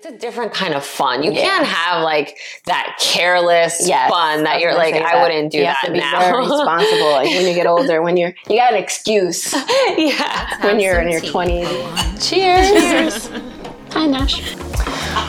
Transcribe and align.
It's 0.00 0.06
a 0.06 0.16
different 0.16 0.54
kind 0.54 0.74
of 0.74 0.84
fun. 0.84 1.24
You 1.24 1.32
can't 1.32 1.66
have 1.66 2.04
like 2.04 2.36
that 2.66 2.98
careless 3.00 3.82
Yes, 3.84 4.08
fun 4.08 4.44
that 4.44 4.60
you're 4.60 4.72
like, 4.76 4.94
say 4.94 5.02
I 5.02 5.14
that. 5.14 5.22
wouldn't 5.22 5.50
do 5.50 5.58
you 5.58 5.64
that 5.64 5.76
have 5.78 5.86
to 5.88 5.92
be 5.92 5.98
now. 5.98 6.20
very 6.20 6.38
responsible 6.46 7.10
like, 7.10 7.26
when 7.30 7.46
you 7.48 7.54
get 7.54 7.66
older. 7.66 8.00
When 8.00 8.16
you're 8.16 8.32
you 8.48 8.56
got 8.58 8.74
an 8.74 8.78
excuse 8.80 9.52
yeah. 9.96 10.64
when 10.64 10.78
you're 10.78 11.00
in 11.00 11.06
some 11.06 11.10
your 11.10 11.20
tea. 11.20 11.30
twenties. 11.30 12.28
Cheers. 12.28 13.26
Hi 13.90 14.06
Nash. 14.06 14.54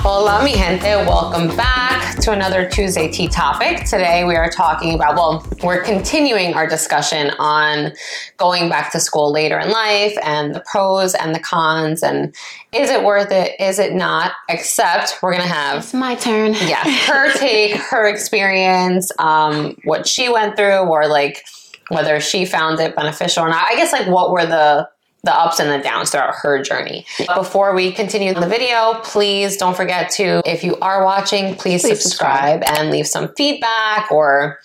Hola, 0.03 0.43
mi 0.43 0.53
gente. 0.53 0.83
Welcome 1.03 1.47
back 1.57 2.08
to 2.29 2.35
another 2.35 2.69
Tuesday 2.69 3.09
Tea 3.09 3.27
Topic. 3.27 3.85
Today 3.85 4.23
we 4.23 4.35
are 4.35 4.51
talking 4.51 4.93
about, 4.93 5.15
well, 5.15 5.47
we're 5.63 5.81
continuing 5.81 6.53
our 6.53 6.67
discussion 6.67 7.31
on 7.39 7.91
going 8.37 8.69
back 8.69 8.91
to 8.91 8.99
school 8.99 9.31
later 9.31 9.57
in 9.57 9.71
life 9.71 10.15
and 10.21 10.53
the 10.53 10.63
pros 10.71 11.15
and 11.15 11.33
the 11.33 11.39
cons 11.39 12.03
and 12.03 12.35
is 12.71 12.91
it 12.91 13.03
worth 13.03 13.31
it? 13.31 13.59
Is 13.59 13.79
it 13.79 13.93
not? 13.93 14.33
Except 14.47 15.17
we're 15.23 15.31
going 15.31 15.47
to 15.47 15.51
have 15.51 15.79
It's 15.79 15.93
my 15.95 16.13
turn. 16.13 16.53
yeah, 16.67 16.83
her 17.07 17.31
take, 17.39 17.75
her 17.77 18.07
experience, 18.07 19.11
um, 19.17 19.75
what 19.83 20.07
she 20.07 20.29
went 20.29 20.55
through, 20.55 20.87
or 20.87 21.07
like 21.07 21.43
whether 21.87 22.19
she 22.19 22.45
found 22.45 22.79
it 22.79 22.95
beneficial 22.95 23.43
or 23.43 23.49
not. 23.49 23.65
I 23.67 23.75
guess 23.75 23.91
like 23.91 24.07
what 24.07 24.31
were 24.31 24.45
the 24.45 24.87
the 25.23 25.33
ups 25.33 25.59
and 25.59 25.69
the 25.69 25.83
downs 25.83 26.11
throughout 26.11 26.33
her 26.35 26.61
journey. 26.61 27.05
Before 27.35 27.73
we 27.75 27.91
continue 27.91 28.33
the 28.33 28.47
video, 28.47 28.99
please 29.03 29.57
don't 29.57 29.75
forget 29.75 30.09
to, 30.11 30.41
if 30.45 30.63
you 30.63 30.77
are 30.77 31.03
watching, 31.03 31.55
please, 31.55 31.81
Please 31.81 32.01
subscribe, 32.01 32.63
and 32.65 32.89
leave 32.89 33.07
some 33.07 33.33
feedback 33.35 34.11
or 34.11 34.59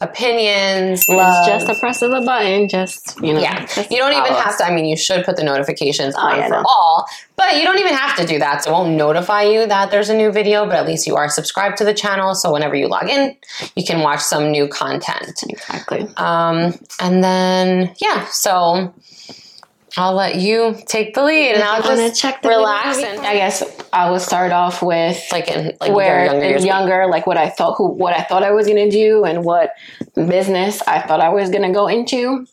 opinions. 0.00 1.04
It's 1.08 1.46
just 1.46 1.68
a 1.68 1.74
press 1.74 2.02
of 2.02 2.12
a 2.12 2.20
button. 2.20 2.68
Just 2.68 3.20
you 3.20 3.34
know. 3.34 3.40
Yeah, 3.40 3.66
you 3.90 3.96
don't 3.98 4.12
even 4.12 4.32
have 4.32 4.56
to. 4.58 4.64
I 4.64 4.72
mean, 4.72 4.84
you 4.84 4.96
should 4.96 5.24
put 5.24 5.36
the 5.36 5.42
notifications 5.42 6.14
Oh, 6.16 6.20
on 6.20 6.36
yeah, 6.36 6.46
for 6.46 6.54
no. 6.54 6.64
all, 6.68 7.06
but 7.36 7.56
you 7.56 7.64
don't 7.64 7.78
even 7.78 7.94
have 7.94 8.16
to 8.16 8.26
do 8.26 8.38
that. 8.38 8.64
So 8.64 8.70
it 8.70 8.72
won't 8.74 8.96
notify 8.96 9.42
you 9.42 9.66
that 9.66 9.90
there's 9.90 10.08
a 10.08 10.16
new 10.16 10.30
video, 10.30 10.66
but 10.66 10.76
at 10.76 10.86
least 10.86 11.06
you 11.06 11.16
are 11.16 11.28
subscribed 11.28 11.78
to 11.78 11.84
the 11.84 11.94
channel. 11.94 12.34
So 12.34 12.52
whenever 12.52 12.76
you 12.76 12.88
log 12.88 13.08
in, 13.08 13.36
you 13.74 13.84
can 13.84 14.00
watch 14.00 14.20
some 14.20 14.50
new 14.50 14.68
content. 14.68 15.42
Exactly. 15.48 16.08
Um, 16.16 16.74
and 17.00 17.22
then, 17.24 17.94
yeah, 18.00 18.26
so 18.26 18.94
I'll 19.96 20.14
let 20.14 20.36
you 20.36 20.76
take 20.86 21.14
the 21.14 21.24
lead 21.24 21.54
and 21.54 21.62
I'll 21.62 21.82
just 21.82 22.20
check 22.20 22.42
the 22.42 22.48
relax 22.48 22.98
and 22.98 23.20
I 23.24 23.34
guess 23.34 23.62
I 23.92 24.10
will 24.10 24.20
start 24.20 24.52
off 24.52 24.82
with 24.82 25.22
like 25.32 25.48
in 25.48 25.76
like 25.80 25.92
where 25.92 26.26
younger 26.26 26.48
years. 26.48 26.64
younger, 26.64 27.06
like 27.06 27.26
what 27.26 27.36
I 27.36 27.48
thought, 27.48 27.74
who, 27.78 27.88
what 27.88 28.12
I 28.12 28.22
thought 28.22 28.42
I 28.42 28.50
was 28.50 28.66
gonna 28.66 28.90
do, 28.90 29.24
and 29.24 29.44
what 29.44 29.70
business 30.14 30.82
I 30.86 31.00
thought 31.00 31.20
I 31.20 31.30
was 31.30 31.50
gonna 31.50 31.72
go 31.72 31.88
into. 31.88 32.46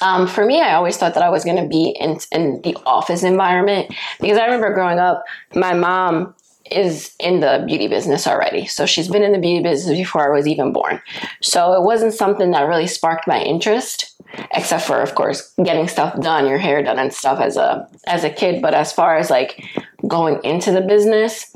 Um, 0.00 0.28
for 0.28 0.44
me, 0.44 0.60
I 0.60 0.74
always 0.74 0.96
thought 0.96 1.14
that 1.14 1.22
I 1.22 1.28
was 1.28 1.44
gonna 1.44 1.66
be 1.66 1.96
in 1.98 2.18
in 2.30 2.62
the 2.62 2.76
office 2.86 3.24
environment 3.24 3.92
because 4.20 4.38
I 4.38 4.44
remember 4.44 4.72
growing 4.72 4.98
up, 4.98 5.24
my 5.54 5.74
mom 5.74 6.34
is 6.70 7.14
in 7.18 7.40
the 7.40 7.64
beauty 7.66 7.88
business 7.88 8.26
already, 8.26 8.66
so 8.66 8.86
she's 8.86 9.08
been 9.08 9.22
in 9.22 9.32
the 9.32 9.38
beauty 9.38 9.62
business 9.62 9.96
before 9.96 10.30
I 10.30 10.36
was 10.36 10.46
even 10.46 10.72
born. 10.72 11.00
So 11.40 11.74
it 11.74 11.82
wasn't 11.82 12.14
something 12.14 12.50
that 12.52 12.62
really 12.62 12.86
sparked 12.86 13.26
my 13.26 13.40
interest, 13.40 14.14
except 14.52 14.84
for, 14.84 15.00
of 15.00 15.14
course, 15.14 15.52
getting 15.62 15.88
stuff 15.88 16.18
done, 16.20 16.46
your 16.46 16.58
hair 16.58 16.82
done 16.82 16.98
and 16.98 17.12
stuff 17.12 17.40
as 17.40 17.56
a 17.56 17.88
as 18.06 18.24
a 18.24 18.30
kid. 18.30 18.62
But 18.62 18.74
as 18.74 18.92
far 18.92 19.16
as 19.16 19.30
like 19.30 19.64
going 20.06 20.42
into 20.44 20.72
the 20.72 20.80
business, 20.80 21.54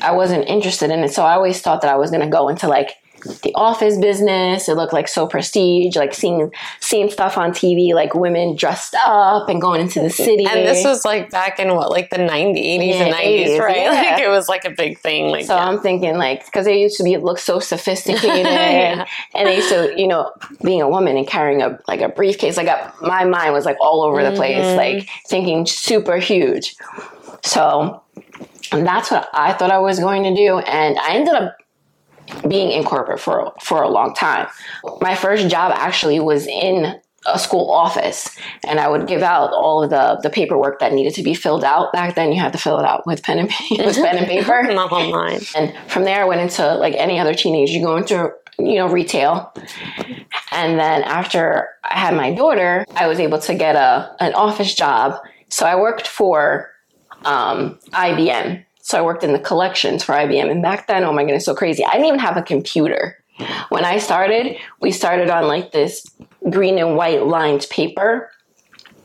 I 0.00 0.12
wasn't 0.12 0.48
interested 0.48 0.90
in 0.90 1.00
it. 1.00 1.12
So 1.12 1.24
I 1.24 1.34
always 1.34 1.60
thought 1.60 1.80
that 1.82 1.92
I 1.92 1.96
was 1.96 2.10
going 2.10 2.22
to 2.22 2.28
go 2.28 2.48
into 2.48 2.68
like 2.68 2.96
the 3.42 3.52
office 3.54 3.98
business. 3.98 4.68
It 4.68 4.74
looked 4.76 4.92
like 4.92 5.08
so 5.08 5.26
prestige, 5.26 5.96
like 5.96 6.14
seeing 6.14 6.50
seeing 6.80 7.10
stuff 7.10 7.36
on 7.38 7.50
TV, 7.52 7.94
like 7.94 8.14
women 8.14 8.54
dressed 8.56 8.94
up 9.04 9.48
and 9.48 9.60
going 9.60 9.80
into 9.80 10.00
the 10.00 10.10
city. 10.10 10.44
And 10.46 10.66
this 10.66 10.84
was 10.84 11.04
like 11.04 11.30
back 11.30 11.58
in 11.58 11.74
what, 11.74 11.90
like 11.90 12.10
the 12.10 12.16
90s, 12.18 12.54
80s 12.56 12.94
and 12.94 13.14
90s, 13.14 13.46
80s, 13.46 13.58
right? 13.58 13.76
yeah. 13.76 13.90
Like 13.90 14.22
it 14.22 14.28
was 14.28 14.48
like 14.48 14.64
a 14.64 14.70
big 14.70 14.98
thing. 15.00 15.28
Like, 15.30 15.44
so 15.46 15.54
yeah. 15.56 15.66
I'm 15.66 15.80
thinking 15.80 16.16
like 16.16 16.44
because 16.44 16.64
they 16.64 16.80
used 16.80 16.96
to 16.98 17.04
be 17.04 17.16
look 17.16 17.38
so 17.38 17.58
sophisticated, 17.58 18.22
Yeah. 18.46 19.06
and 19.34 19.46
they 19.48 19.56
used 19.56 19.70
to 19.70 19.94
you 19.96 20.06
know 20.08 20.32
being 20.64 20.80
a 20.82 20.88
woman 20.88 21.16
and 21.16 21.26
carrying 21.26 21.62
a 21.62 21.78
like 21.88 22.00
a 22.00 22.08
briefcase. 22.08 22.56
Like 22.56 22.68
I, 22.68 22.92
my 23.00 23.24
mind 23.24 23.52
was 23.52 23.64
like 23.64 23.76
all 23.80 24.02
over 24.02 24.22
the 24.22 24.32
place, 24.36 24.58
Mm-hmm. 24.58 24.76
like 24.76 25.08
thinking 25.28 25.66
super 25.66 26.16
huge. 26.18 26.76
So 27.42 28.02
and 28.72 28.86
that's 28.86 29.10
what 29.10 29.28
I 29.32 29.52
thought 29.54 29.70
I 29.70 29.78
was 29.78 29.98
going 29.98 30.24
to 30.24 30.34
do, 30.34 30.58
and 30.58 30.98
I 30.98 31.14
ended 31.14 31.34
up 31.34 31.56
being 32.46 32.70
in 32.70 32.84
corporate 32.84 33.20
for 33.20 33.52
for 33.62 33.82
a 33.82 33.88
long 33.88 34.14
time. 34.14 34.48
My 35.00 35.14
first 35.14 35.48
job 35.48 35.72
actually 35.74 36.20
was 36.20 36.46
in 36.46 37.00
a 37.26 37.38
school 37.38 37.70
office, 37.70 38.36
and 38.66 38.78
I 38.80 38.88
would 38.88 39.06
give 39.06 39.22
out 39.22 39.52
all 39.52 39.82
of 39.82 39.90
the 39.90 40.18
the 40.22 40.30
paperwork 40.30 40.80
that 40.80 40.92
needed 40.92 41.14
to 41.14 41.22
be 41.22 41.34
filled 41.34 41.64
out. 41.64 41.92
Back 41.92 42.14
then, 42.14 42.32
you 42.32 42.40
had 42.40 42.52
to 42.52 42.58
fill 42.58 42.78
it 42.78 42.84
out 42.84 43.06
with 43.06 43.22
pen 43.22 43.38
and 43.38 43.48
paper. 43.48 43.84
with 43.84 43.96
pen 43.96 44.18
and 44.18 44.26
paper. 44.26 44.62
not 44.72 44.92
online. 44.92 45.40
And 45.56 45.74
from 45.88 46.04
there, 46.04 46.22
I 46.22 46.24
went 46.24 46.40
into 46.40 46.74
like 46.76 46.94
any 46.94 47.18
other 47.18 47.34
teenager. 47.34 47.72
You 47.72 47.84
go 47.84 47.96
into 47.96 48.32
you 48.58 48.76
know 48.76 48.88
retail, 48.88 49.52
and 50.52 50.78
then 50.78 51.02
after 51.02 51.68
I 51.84 51.98
had 51.98 52.14
my 52.14 52.32
daughter, 52.32 52.86
I 52.94 53.06
was 53.06 53.20
able 53.20 53.38
to 53.40 53.54
get 53.54 53.76
a 53.76 54.14
an 54.20 54.34
office 54.34 54.74
job. 54.74 55.20
So 55.50 55.66
I 55.66 55.76
worked 55.76 56.06
for 56.06 56.70
um, 57.24 57.78
IBM. 57.92 58.64
So 58.88 58.96
I 58.96 59.02
worked 59.02 59.22
in 59.22 59.34
the 59.34 59.38
collections 59.38 60.02
for 60.02 60.14
IBM. 60.14 60.50
And 60.50 60.62
back 60.62 60.86
then, 60.86 61.04
oh 61.04 61.12
my 61.12 61.22
goodness, 61.22 61.44
so 61.44 61.54
crazy! 61.54 61.84
I 61.84 61.92
didn't 61.92 62.06
even 62.06 62.20
have 62.20 62.38
a 62.38 62.42
computer. 62.42 63.22
When 63.68 63.84
I 63.84 63.98
started, 63.98 64.56
we 64.80 64.92
started 64.92 65.28
on 65.28 65.46
like 65.46 65.72
this 65.72 66.06
green 66.48 66.78
and 66.78 66.96
white 66.96 67.26
lined 67.26 67.66
paper 67.70 68.30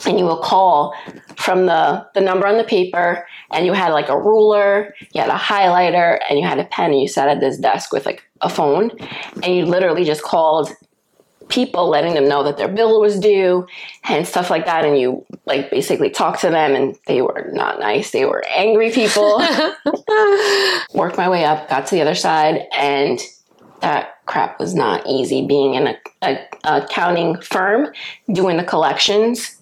and 0.06 0.18
you 0.18 0.24
will 0.24 0.38
call 0.38 0.96
from 1.36 1.66
the 1.66 2.08
the 2.14 2.22
number 2.22 2.48
on 2.48 2.58
the 2.58 2.64
paper 2.64 3.28
and 3.52 3.66
you 3.66 3.74
had 3.74 3.90
like 3.90 4.10
a 4.10 4.18
ruler 4.18 4.94
you 5.14 5.22
had 5.22 5.30
a 5.30 5.34
highlighter 5.34 6.20
and 6.30 6.40
you 6.40 6.46
had 6.46 6.60
a 6.60 6.66
pen 6.66 6.92
and 6.92 7.02
you 7.02 7.08
sat 7.08 7.30
at 7.30 7.40
this 7.40 7.58
desk 7.58 7.94
with 7.94 8.06
like 8.06 8.24
a 8.42 8.50
phone 8.50 8.92
and 9.44 9.56
you 9.56 9.66
literally 9.66 10.04
just 10.04 10.24
called 10.24 10.70
people 11.50 11.90
letting 11.90 12.14
them 12.14 12.28
know 12.28 12.44
that 12.44 12.58
their 12.58 12.68
bill 12.68 13.00
was 13.00 13.20
due 13.20 13.68
and 14.04 14.28
stuff 14.28 14.50
like 14.50 14.66
that. 14.66 14.86
And 14.86 14.98
you 14.98 15.26
like 15.46 15.70
basically 15.70 16.10
talked 16.10 16.42
to 16.42 16.50
them 16.50 16.76
and 16.76 16.98
they 17.08 17.22
were 17.22 17.50
not 17.54 17.80
nice. 17.80 18.12
They 18.12 18.26
were 18.26 18.44
angry 18.48 18.92
people. 18.92 19.38
Worked 20.94 21.18
my 21.18 21.30
way 21.30 21.46
up 21.46 21.70
got 21.70 21.88
to 21.88 21.96
the 21.96 22.02
other 22.02 22.16
side 22.16 22.66
and 22.76 23.20
that 23.82 24.26
crap 24.26 24.60
was 24.60 24.74
not 24.74 25.06
easy 25.06 25.46
being 25.46 25.74
in 25.74 25.88
a, 25.88 25.98
a, 26.22 26.48
a 26.64 26.78
accounting 26.84 27.40
firm 27.42 27.94
doing 28.32 28.58
the 28.58 28.64
collections. 28.64 29.62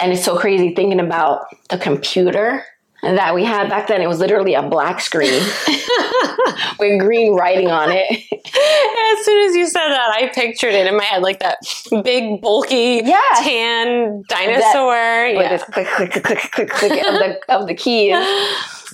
And 0.00 0.12
it's 0.12 0.24
so 0.24 0.36
crazy 0.36 0.74
thinking 0.74 1.00
about 1.00 1.46
the 1.68 1.78
computer 1.78 2.64
that 3.02 3.34
we 3.34 3.44
had 3.44 3.68
back 3.68 3.86
then. 3.88 4.02
It 4.02 4.08
was 4.08 4.18
literally 4.18 4.54
a 4.54 4.62
black 4.62 5.00
screen 5.00 5.42
with 6.78 7.00
green 7.00 7.34
writing 7.34 7.68
on 7.68 7.90
it. 7.90 8.10
As 8.10 9.24
soon 9.24 9.48
as 9.48 9.56
you 9.56 9.66
said 9.66 9.88
that, 9.88 10.10
I 10.14 10.30
pictured 10.34 10.74
it 10.74 10.86
in 10.86 10.96
my 10.96 11.04
head, 11.04 11.22
like 11.22 11.40
that 11.40 11.58
big, 12.04 12.40
bulky, 12.40 13.02
Yeah. 13.04 13.20
tan 13.36 14.22
dinosaur. 14.28 15.32
With 15.34 15.42
yeah. 15.42 15.48
this 15.48 15.64
click, 15.64 15.86
click, 15.88 16.12
click, 16.12 16.24
click, 16.24 16.50
click, 16.50 16.70
click 16.70 17.06
of 17.06 17.14
the, 17.14 17.38
of 17.48 17.66
the 17.66 17.74
keys. 17.74 18.14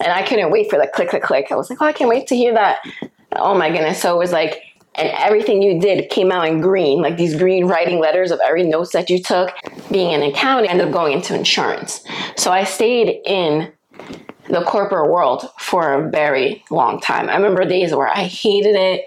And 0.02 0.12
I 0.12 0.22
couldn't 0.26 0.50
wait 0.50 0.70
for 0.70 0.78
the 0.78 0.86
click, 0.86 1.08
click, 1.10 1.22
click. 1.22 1.46
I 1.50 1.56
was 1.56 1.70
like, 1.70 1.80
oh, 1.80 1.86
I 1.86 1.92
can't 1.92 2.10
wait 2.10 2.26
to 2.28 2.36
hear 2.36 2.54
that. 2.54 2.78
Oh 3.32 3.56
my 3.56 3.70
goodness. 3.70 4.00
So 4.00 4.14
it 4.14 4.18
was 4.18 4.32
like, 4.32 4.62
and 4.94 5.08
everything 5.18 5.62
you 5.62 5.78
did 5.78 6.08
came 6.10 6.32
out 6.32 6.48
in 6.48 6.60
green, 6.60 7.02
like 7.02 7.16
these 7.18 7.36
green 7.36 7.66
writing 7.66 7.98
letters 7.98 8.30
of 8.30 8.40
every 8.44 8.62
notes 8.62 8.92
that 8.92 9.10
you 9.10 9.22
took. 9.22 9.52
Being 9.90 10.14
an 10.14 10.22
accountant, 10.22 10.68
I 10.68 10.72
ended 10.72 10.88
up 10.88 10.92
going 10.92 11.12
into 11.12 11.34
insurance. 11.34 12.02
So 12.36 12.50
I 12.50 12.64
stayed 12.64 13.20
in 13.26 13.72
the 14.48 14.62
corporate 14.64 15.10
world 15.10 15.48
for 15.58 15.94
a 15.94 16.10
very 16.10 16.64
long 16.70 17.00
time. 17.00 17.28
I 17.28 17.36
remember 17.36 17.64
days 17.64 17.94
where 17.94 18.08
I 18.08 18.24
hated 18.24 18.76
it. 18.76 19.04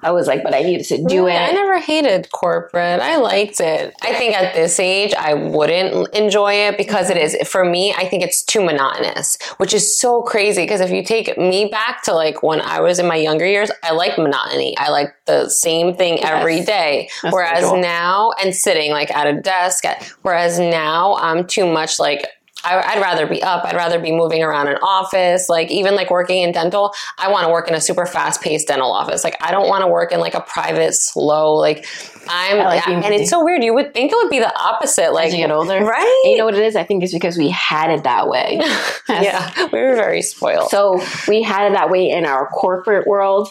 I 0.00 0.12
was 0.12 0.28
like, 0.28 0.44
but 0.44 0.54
I 0.54 0.62
needed 0.62 0.86
to 0.86 0.98
do 0.98 1.26
Really? 1.26 1.36
I 1.36 1.50
never 1.50 1.80
hated 1.80 2.30
corporate. 2.30 3.00
I 3.00 3.16
liked 3.16 3.58
it. 3.60 3.92
I 4.00 4.14
think 4.14 4.32
at 4.32 4.54
this 4.54 4.78
age, 4.78 5.12
I 5.12 5.34
wouldn't 5.34 6.14
enjoy 6.14 6.52
it 6.52 6.78
because 6.78 7.10
it 7.10 7.16
is, 7.16 7.36
for 7.48 7.64
me, 7.64 7.92
I 7.92 8.08
think 8.08 8.22
it's 8.22 8.44
too 8.44 8.64
monotonous, 8.64 9.36
which 9.56 9.74
is 9.74 9.98
so 10.00 10.22
crazy. 10.22 10.62
Because 10.62 10.80
if 10.80 10.90
you 10.92 11.02
take 11.02 11.36
me 11.36 11.66
back 11.66 12.04
to 12.04 12.14
like 12.14 12.44
when 12.44 12.60
I 12.60 12.80
was 12.80 13.00
in 13.00 13.08
my 13.08 13.16
younger 13.16 13.44
years, 13.44 13.72
I 13.82 13.90
like 13.92 14.16
monotony. 14.16 14.78
I 14.78 14.90
like 14.90 15.12
the 15.26 15.48
same 15.48 15.96
thing 15.96 16.22
every 16.22 16.60
day. 16.60 17.10
That's 17.22 17.34
whereas 17.34 17.72
now, 17.72 18.30
and 18.40 18.54
sitting 18.54 18.92
like 18.92 19.10
at 19.10 19.26
a 19.26 19.40
desk, 19.40 19.84
whereas 20.22 20.60
now 20.60 21.16
I'm 21.16 21.44
too 21.44 21.66
much 21.66 21.98
like, 21.98 22.24
I, 22.64 22.80
I'd 22.80 23.00
rather 23.00 23.26
be 23.26 23.42
up. 23.42 23.64
I'd 23.64 23.76
rather 23.76 23.98
be 23.98 24.12
moving 24.12 24.42
around 24.42 24.68
an 24.68 24.76
office. 24.82 25.48
Like 25.48 25.70
even 25.70 25.94
like 25.94 26.10
working 26.10 26.42
in 26.42 26.52
dental, 26.52 26.92
I 27.16 27.30
want 27.30 27.46
to 27.46 27.52
work 27.52 27.68
in 27.68 27.74
a 27.74 27.80
super 27.80 28.06
fast 28.06 28.42
paced 28.42 28.68
dental 28.68 28.90
office. 28.90 29.24
Like 29.24 29.36
I 29.40 29.50
don't 29.50 29.68
want 29.68 29.82
to 29.82 29.88
work 29.88 30.12
in 30.12 30.20
like 30.20 30.34
a 30.34 30.40
private, 30.40 30.94
slow. 30.94 31.54
Like 31.54 31.86
I'm, 32.28 32.58
like 32.58 32.86
and 32.86 33.14
it's 33.14 33.30
so 33.30 33.44
weird. 33.44 33.62
You 33.62 33.74
would 33.74 33.94
think 33.94 34.12
it 34.12 34.16
would 34.16 34.30
be 34.30 34.38
the 34.40 34.54
opposite. 34.58 35.12
Like 35.12 35.28
As 35.28 35.34
you 35.34 35.38
get 35.40 35.50
older, 35.50 35.84
right? 35.84 36.22
And 36.24 36.32
you 36.32 36.38
know 36.38 36.44
what 36.44 36.54
it 36.54 36.64
is? 36.64 36.76
I 36.76 36.84
think 36.84 37.02
it's 37.02 37.12
because 37.12 37.38
we 37.38 37.48
had 37.48 37.90
it 37.90 38.04
that 38.04 38.28
way. 38.28 38.60
yeah, 39.08 39.68
we 39.72 39.80
were 39.80 39.94
very 39.94 40.22
spoiled. 40.22 40.70
So 40.70 41.00
we 41.26 41.42
had 41.42 41.70
it 41.70 41.74
that 41.74 41.90
way 41.90 42.10
in 42.10 42.26
our 42.26 42.46
corporate 42.48 43.06
world, 43.06 43.50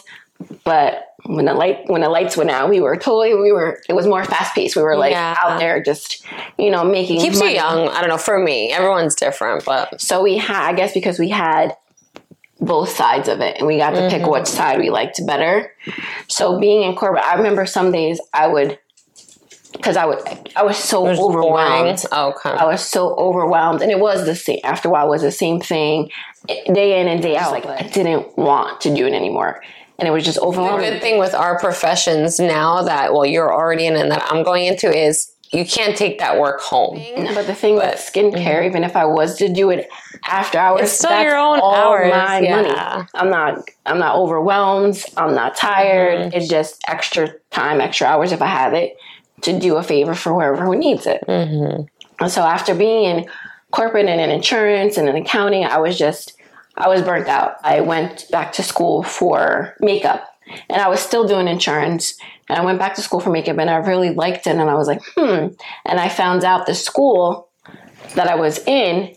but 0.64 1.04
when 1.24 1.46
the 1.46 1.54
light 1.54 1.80
when 1.86 2.00
the 2.00 2.08
lights 2.08 2.36
went 2.36 2.50
out, 2.50 2.70
we 2.70 2.80
were 2.80 2.96
totally 2.96 3.34
we 3.34 3.52
were 3.52 3.80
it 3.88 3.92
was 3.92 4.06
more 4.06 4.24
fast 4.24 4.54
paced. 4.54 4.76
We 4.76 4.82
were 4.82 4.96
like 4.96 5.12
Yeah. 5.12 5.36
out 5.40 5.58
there 5.58 5.82
just 5.82 6.24
you 6.58 6.70
know 6.70 6.84
making 6.84 7.20
keeps 7.20 7.36
you 7.36 7.40
money. 7.44 7.54
young. 7.54 7.88
I 7.88 8.00
don't 8.00 8.08
know. 8.08 8.18
For 8.18 8.38
me, 8.38 8.72
everyone's 8.72 9.14
different, 9.14 9.64
but 9.64 10.00
So 10.00 10.22
we 10.22 10.36
had 10.38 10.62
I 10.68 10.72
guess 10.74 10.92
because 10.94 11.18
we 11.18 11.28
had 11.28 11.76
both 12.60 12.88
sides 12.90 13.28
of 13.28 13.40
it 13.40 13.56
and 13.58 13.66
we 13.66 13.76
got 13.78 13.90
to 13.90 14.08
pick 14.08 14.22
mm-hmm. 14.22 14.30
which 14.30 14.46
side 14.46 14.78
we 14.78 14.90
liked 14.90 15.24
better. 15.26 15.72
So 16.28 16.58
being 16.58 16.82
in 16.82 16.96
corporate, 16.96 17.24
I 17.24 17.34
remember 17.36 17.66
some 17.66 17.92
days 17.92 18.20
I 18.32 18.46
would 18.48 18.78
because 19.72 19.96
I 19.96 20.06
would 20.06 20.18
I 20.56 20.62
was 20.62 20.76
so 20.76 21.02
Boring. 21.02 21.20
overwhelmed. 21.20 22.04
Okay. 22.12 22.50
I 22.50 22.64
was 22.64 22.80
so 22.82 23.14
overwhelmed, 23.16 23.82
and 23.82 23.90
it 23.90 23.98
was 23.98 24.24
the 24.24 24.34
same. 24.34 24.60
After 24.64 24.88
a 24.88 24.92
while, 24.92 25.06
it 25.06 25.10
was 25.10 25.22
the 25.22 25.30
same 25.30 25.60
thing, 25.60 26.10
day 26.46 27.00
in 27.00 27.08
and 27.08 27.22
day 27.22 27.36
out. 27.36 27.52
Like 27.52 27.66
I 27.66 27.82
didn't 27.82 28.36
want 28.38 28.80
to 28.82 28.94
do 28.94 29.06
it 29.06 29.12
anymore, 29.12 29.62
and 29.98 30.06
it 30.06 30.10
was 30.10 30.24
just 30.24 30.38
overwhelming. 30.38 30.86
The 30.86 30.92
good 30.92 31.02
thing 31.02 31.18
with 31.18 31.34
our 31.34 31.58
professions 31.58 32.38
now 32.38 32.82
that 32.82 33.12
well 33.12 33.26
you're 33.26 33.52
already 33.52 33.86
in 33.86 33.96
and 33.96 34.10
that 34.10 34.30
I'm 34.30 34.42
going 34.42 34.66
into 34.66 34.90
is 34.90 35.32
you 35.52 35.64
can't 35.64 35.96
take 35.96 36.18
that 36.18 36.38
work 36.38 36.60
home. 36.60 37.02
But 37.34 37.46
the 37.46 37.54
thing 37.54 37.76
with 37.76 37.94
skincare, 37.94 38.34
mm-hmm. 38.34 38.66
even 38.66 38.84
if 38.84 38.96
I 38.96 39.06
was 39.06 39.38
to 39.38 39.48
do 39.48 39.70
it 39.70 39.88
after 40.26 40.58
hours, 40.58 40.82
It's 40.82 40.92
still 40.92 41.10
that's 41.10 41.24
your 41.24 41.38
own 41.38 41.60
all 41.60 41.74
hours, 41.74 42.10
my 42.10 42.40
yeah. 42.40 42.56
money. 42.56 43.08
I'm 43.14 43.30
not. 43.30 43.70
I'm 43.86 43.98
not 43.98 44.16
overwhelmed. 44.16 45.02
I'm 45.16 45.34
not 45.34 45.56
tired. 45.56 46.18
Mm-hmm. 46.18 46.36
It's 46.36 46.48
just 46.48 46.82
extra 46.86 47.30
time, 47.50 47.80
extra 47.80 48.06
hours 48.06 48.32
if 48.32 48.42
I 48.42 48.46
have 48.46 48.74
it 48.74 48.96
to 49.42 49.58
do 49.58 49.76
a 49.76 49.82
favor 49.82 50.14
for 50.14 50.34
whoever 50.34 50.64
who 50.64 50.76
needs 50.76 51.06
it. 51.06 51.24
Mm-hmm. 51.26 51.84
And 52.20 52.30
so 52.30 52.42
after 52.42 52.74
being 52.74 53.04
in 53.04 53.26
corporate 53.70 54.06
and 54.06 54.20
in 54.20 54.30
insurance 54.30 54.96
and 54.96 55.08
in 55.08 55.16
accounting, 55.16 55.64
I 55.64 55.78
was 55.78 55.96
just 55.96 56.37
I 56.78 56.88
was 56.88 57.02
burnt 57.02 57.28
out. 57.28 57.56
I 57.62 57.80
went 57.80 58.30
back 58.30 58.52
to 58.52 58.62
school 58.62 59.02
for 59.02 59.74
makeup 59.80 60.28
and 60.70 60.80
I 60.80 60.88
was 60.88 61.00
still 61.00 61.26
doing 61.26 61.48
insurance. 61.48 62.16
And 62.48 62.58
I 62.58 62.64
went 62.64 62.78
back 62.78 62.94
to 62.94 63.02
school 63.02 63.20
for 63.20 63.30
makeup 63.30 63.58
and 63.58 63.68
I 63.68 63.76
really 63.76 64.10
liked 64.10 64.46
it. 64.46 64.56
And 64.56 64.70
I 64.70 64.74
was 64.74 64.86
like, 64.86 65.02
hmm. 65.16 65.48
And 65.84 66.00
I 66.00 66.08
found 66.08 66.44
out 66.44 66.66
the 66.66 66.74
school 66.74 67.48
that 68.14 68.28
I 68.28 68.36
was 68.36 68.58
in 68.66 69.14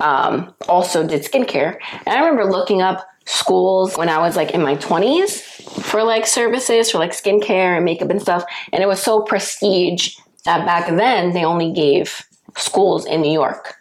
um, 0.00 0.54
also 0.68 1.06
did 1.06 1.22
skincare. 1.22 1.78
And 2.04 2.08
I 2.08 2.18
remember 2.18 2.50
looking 2.50 2.82
up 2.82 3.06
schools 3.26 3.96
when 3.96 4.08
I 4.08 4.18
was 4.18 4.36
like 4.36 4.50
in 4.50 4.62
my 4.62 4.74
20s 4.76 5.40
for 5.82 6.02
like 6.02 6.26
services 6.26 6.90
for 6.90 6.98
like 6.98 7.12
skincare 7.12 7.76
and 7.76 7.84
makeup 7.84 8.10
and 8.10 8.20
stuff. 8.20 8.44
And 8.72 8.82
it 8.82 8.86
was 8.86 9.00
so 9.00 9.22
prestige 9.22 10.16
that 10.44 10.66
back 10.66 10.88
then 10.88 11.32
they 11.32 11.44
only 11.44 11.72
gave 11.72 12.22
schools 12.56 13.06
in 13.06 13.22
New 13.22 13.32
York 13.32 13.75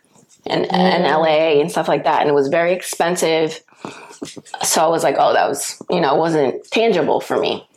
and, 0.45 0.71
and 0.71 1.03
LA 1.03 1.59
and 1.59 1.71
stuff 1.71 1.87
like 1.87 2.03
that. 2.03 2.21
And 2.21 2.29
it 2.29 2.33
was 2.33 2.47
very 2.47 2.73
expensive. 2.73 3.63
So 4.63 4.83
I 4.83 4.87
was 4.87 5.03
like, 5.03 5.15
oh, 5.19 5.33
that 5.33 5.47
was, 5.47 5.81
you 5.89 6.01
know, 6.01 6.15
wasn't 6.15 6.63
tangible 6.71 7.19
for 7.19 7.39
me. 7.39 7.67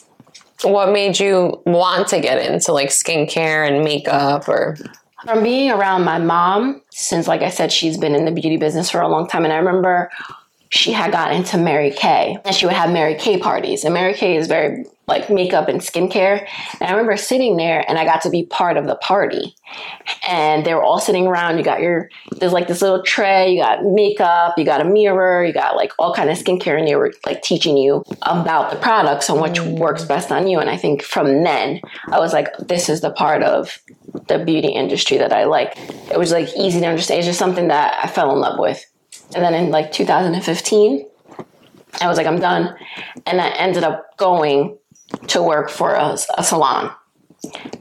What 0.63 0.93
made 0.93 1.21
you 1.21 1.63
want 1.67 2.09
to 2.09 2.21
get 2.21 2.51
into 2.51 2.73
like 2.73 2.89
skincare 2.89 3.69
and 3.69 3.85
makeup 3.85 4.49
or 4.49 4.77
from 5.25 5.43
being 5.43 5.71
around 5.71 6.05
my 6.05 6.19
mom, 6.19 6.81
since 6.91 7.27
like 7.27 7.43
I 7.43 7.51
said, 7.51 7.73
she's 7.73 7.99
been 7.99 8.15
in 8.15 8.25
the 8.25 8.31
beauty 8.31 8.57
business 8.57 8.91
for 8.91 9.01
a 9.01 9.09
long 9.09 9.29
time, 9.29 9.45
and 9.45 9.53
I 9.53 9.57
remember 9.57 10.11
she 10.71 10.93
had 10.93 11.11
gotten 11.11 11.39
into 11.39 11.59
Mary 11.59 11.91
Kay, 11.91 12.39
and 12.45 12.55
she 12.55 12.67
would 12.67 12.75
have 12.75 12.93
Mary 12.93 13.17
Kay 13.17 13.39
parties, 13.39 13.85
and 13.85 13.93
Mary 13.93 14.15
Kay 14.15 14.37
is 14.37 14.47
very 14.47 14.85
like 15.09 15.31
makeup 15.31 15.69
and 15.69 15.81
skincare. 15.81 16.47
And 16.81 16.83
I 16.83 16.91
remember 16.91 17.17
sitting 17.17 17.57
there, 17.57 17.85
and 17.89 17.99
I 17.99 18.05
got 18.05 18.21
to 18.23 18.31
be 18.31 18.45
part 18.45 18.77
of 18.77 18.87
the 18.87 18.95
party, 18.97 19.57
and 20.29 20.65
they 20.65 20.75
were 20.75 20.83
all 20.83 21.01
sitting 21.01 21.27
around. 21.27 21.59
You 21.59 21.65
got 21.65 21.81
your 21.81 22.11
there's 22.37 22.53
like 22.53 22.69
this 22.69 22.83
little 22.83 23.03
tray, 23.03 23.53
you 23.53 23.63
got 23.63 23.83
makeup, 23.83 24.55
you 24.59 24.65
got 24.65 24.83
a 24.83 24.85
mirror, 24.85 25.45
you 25.45 25.53
got 25.53 25.77
like 25.77 25.93
all 25.99 26.15
kind 26.15 26.31
of 26.31 26.39
skincare, 26.39 26.79
and 26.79 26.87
they 26.87 26.95
were 26.95 27.13
like 27.25 27.43
teaching 27.43 27.77
you 27.77 28.05
about 28.23 28.71
the 28.71 28.77
products 28.77 29.29
and 29.29 29.41
which 29.41 29.55
mm. 29.55 29.79
works 29.79 30.05
best 30.05 30.31
on 30.31 30.47
you. 30.47 30.59
And 30.59 30.69
I 30.71 30.77
think 30.77 31.03
from 31.03 31.43
then 31.43 31.81
I 32.09 32.19
was 32.19 32.33
like, 32.33 32.55
this 32.59 32.89
is 32.89 33.01
the 33.01 33.11
part 33.11 33.43
of 33.43 33.79
the 34.29 34.45
beauty 34.45 34.69
industry 34.69 35.17
that 35.19 35.33
I 35.33 35.45
like. 35.45 35.75
It 36.11 36.19
was 36.19 36.33
like 36.33 36.55
easy 36.57 36.81
to 36.81 36.87
understand. 36.87 37.19
It's 37.19 37.27
just 37.27 37.39
something 37.39 37.69
that 37.69 37.99
I 38.05 38.09
fell 38.09 38.33
in 38.33 38.41
love 38.41 38.59
with. 38.59 38.85
And 39.35 39.43
then 39.43 39.55
in 39.55 39.71
like 39.71 39.93
2015, 39.93 41.07
I 42.01 42.09
was 42.09 42.17
like, 42.17 42.27
I'm 42.27 42.41
done. 42.41 42.77
And 43.27 43.41
I 43.41 43.49
ended 43.51 43.85
up 43.85 44.17
going 44.17 44.79
to 45.29 45.43
work 45.43 45.71
for 45.71 45.95
a, 45.95 46.17
a 46.37 46.45
salon. 46.45 46.93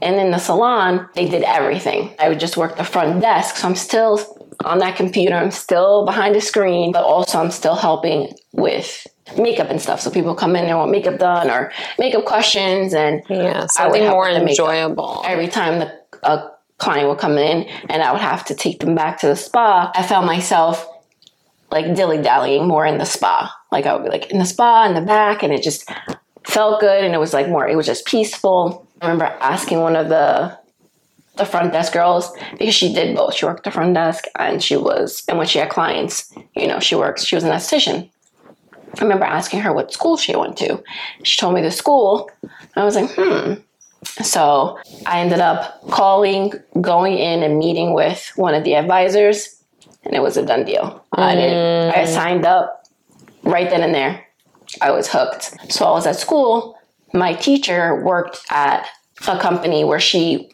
And 0.00 0.16
in 0.16 0.30
the 0.30 0.38
salon, 0.38 1.08
they 1.14 1.28
did 1.28 1.42
everything. 1.42 2.14
I 2.18 2.28
would 2.28 2.40
just 2.40 2.56
work 2.56 2.76
the 2.76 2.84
front 2.84 3.20
desk. 3.20 3.56
So 3.56 3.68
I'm 3.68 3.74
still 3.74 4.38
on 4.64 4.78
that 4.78 4.96
computer, 4.96 5.34
I'm 5.34 5.50
still 5.50 6.04
behind 6.04 6.34
the 6.34 6.40
screen, 6.40 6.92
but 6.92 7.04
also 7.04 7.38
I'm 7.38 7.50
still 7.50 7.76
helping 7.76 8.32
with 8.52 9.06
makeup 9.36 9.70
and 9.70 9.80
stuff. 9.80 10.00
So 10.00 10.10
people 10.10 10.34
come 10.34 10.56
in, 10.56 10.66
they 10.66 10.74
want 10.74 10.90
makeup 10.90 11.18
done 11.18 11.50
or 11.50 11.72
makeup 11.98 12.24
questions. 12.24 12.94
And 12.94 13.22
yeah, 13.28 13.66
something 13.66 14.08
more 14.08 14.26
with 14.26 14.38
the 14.38 14.44
makeup. 14.44 14.66
enjoyable. 14.66 15.22
every 15.24 15.48
time 15.48 15.78
the 15.78 15.98
a 16.24 16.50
client 16.78 17.08
would 17.08 17.18
come 17.18 17.38
in 17.38 17.64
and 17.88 18.02
I 18.02 18.12
would 18.12 18.20
have 18.20 18.44
to 18.46 18.54
take 18.54 18.80
them 18.80 18.94
back 18.94 19.20
to 19.20 19.26
the 19.26 19.36
spa, 19.36 19.92
I 19.94 20.02
found 20.02 20.26
myself 20.26 20.88
like 21.70 21.94
dilly 21.94 22.20
dallying 22.20 22.66
more 22.66 22.86
in 22.86 22.98
the 22.98 23.04
spa. 23.04 23.54
Like 23.70 23.86
I 23.86 23.94
would 23.94 24.04
be 24.04 24.10
like 24.10 24.30
in 24.30 24.38
the 24.38 24.46
spa 24.46 24.86
in 24.86 24.94
the 24.94 25.02
back, 25.02 25.42
and 25.42 25.52
it 25.52 25.62
just 25.62 25.88
felt 26.48 26.80
good, 26.80 27.04
and 27.04 27.14
it 27.14 27.18
was 27.18 27.32
like 27.32 27.48
more. 27.48 27.68
It 27.68 27.76
was 27.76 27.86
just 27.86 28.06
peaceful. 28.06 28.86
I 29.00 29.06
remember 29.06 29.26
asking 29.40 29.80
one 29.80 29.96
of 29.96 30.08
the 30.08 30.58
the 31.36 31.44
front 31.44 31.72
desk 31.72 31.92
girls 31.92 32.32
because 32.58 32.74
she 32.74 32.92
did 32.92 33.14
both. 33.14 33.34
She 33.34 33.44
worked 33.44 33.62
the 33.62 33.70
front 33.70 33.94
desk 33.94 34.24
and 34.36 34.60
she 34.60 34.76
was, 34.76 35.22
and 35.28 35.38
when 35.38 35.46
she 35.46 35.60
had 35.60 35.70
clients, 35.70 36.34
you 36.56 36.66
know, 36.66 36.80
she 36.80 36.96
works. 36.96 37.24
She 37.24 37.36
was 37.36 37.44
an 37.44 37.50
esthetician. 37.50 38.10
I 38.98 39.02
remember 39.02 39.24
asking 39.24 39.60
her 39.60 39.72
what 39.72 39.92
school 39.92 40.16
she 40.16 40.34
went 40.34 40.56
to. 40.58 40.82
She 41.22 41.38
told 41.38 41.54
me 41.54 41.62
the 41.62 41.70
school. 41.70 42.28
I 42.74 42.84
was 42.84 42.96
like, 42.96 43.10
hmm. 43.14 43.54
So 44.22 44.78
I 45.06 45.20
ended 45.20 45.38
up 45.38 45.80
calling, 45.90 46.54
going 46.80 47.18
in 47.18 47.44
and 47.44 47.58
meeting 47.58 47.94
with 47.94 48.32
one 48.34 48.54
of 48.54 48.64
the 48.64 48.74
advisors, 48.74 49.62
and 50.04 50.14
it 50.16 50.22
was 50.22 50.36
a 50.36 50.44
done 50.44 50.64
deal. 50.64 51.04
I 51.12 51.34
did. 51.36 51.94
I 51.94 52.04
signed 52.04 52.46
up 52.46 52.84
right 53.44 53.70
then 53.70 53.82
and 53.82 53.94
there. 53.94 54.27
I 54.80 54.90
was 54.90 55.08
hooked. 55.08 55.72
So 55.72 55.84
I 55.84 55.90
was 55.90 56.06
at 56.06 56.16
school. 56.16 56.78
My 57.12 57.34
teacher 57.34 58.02
worked 58.04 58.40
at 58.50 58.86
a 59.26 59.38
company 59.38 59.84
where 59.84 60.00
she 60.00 60.50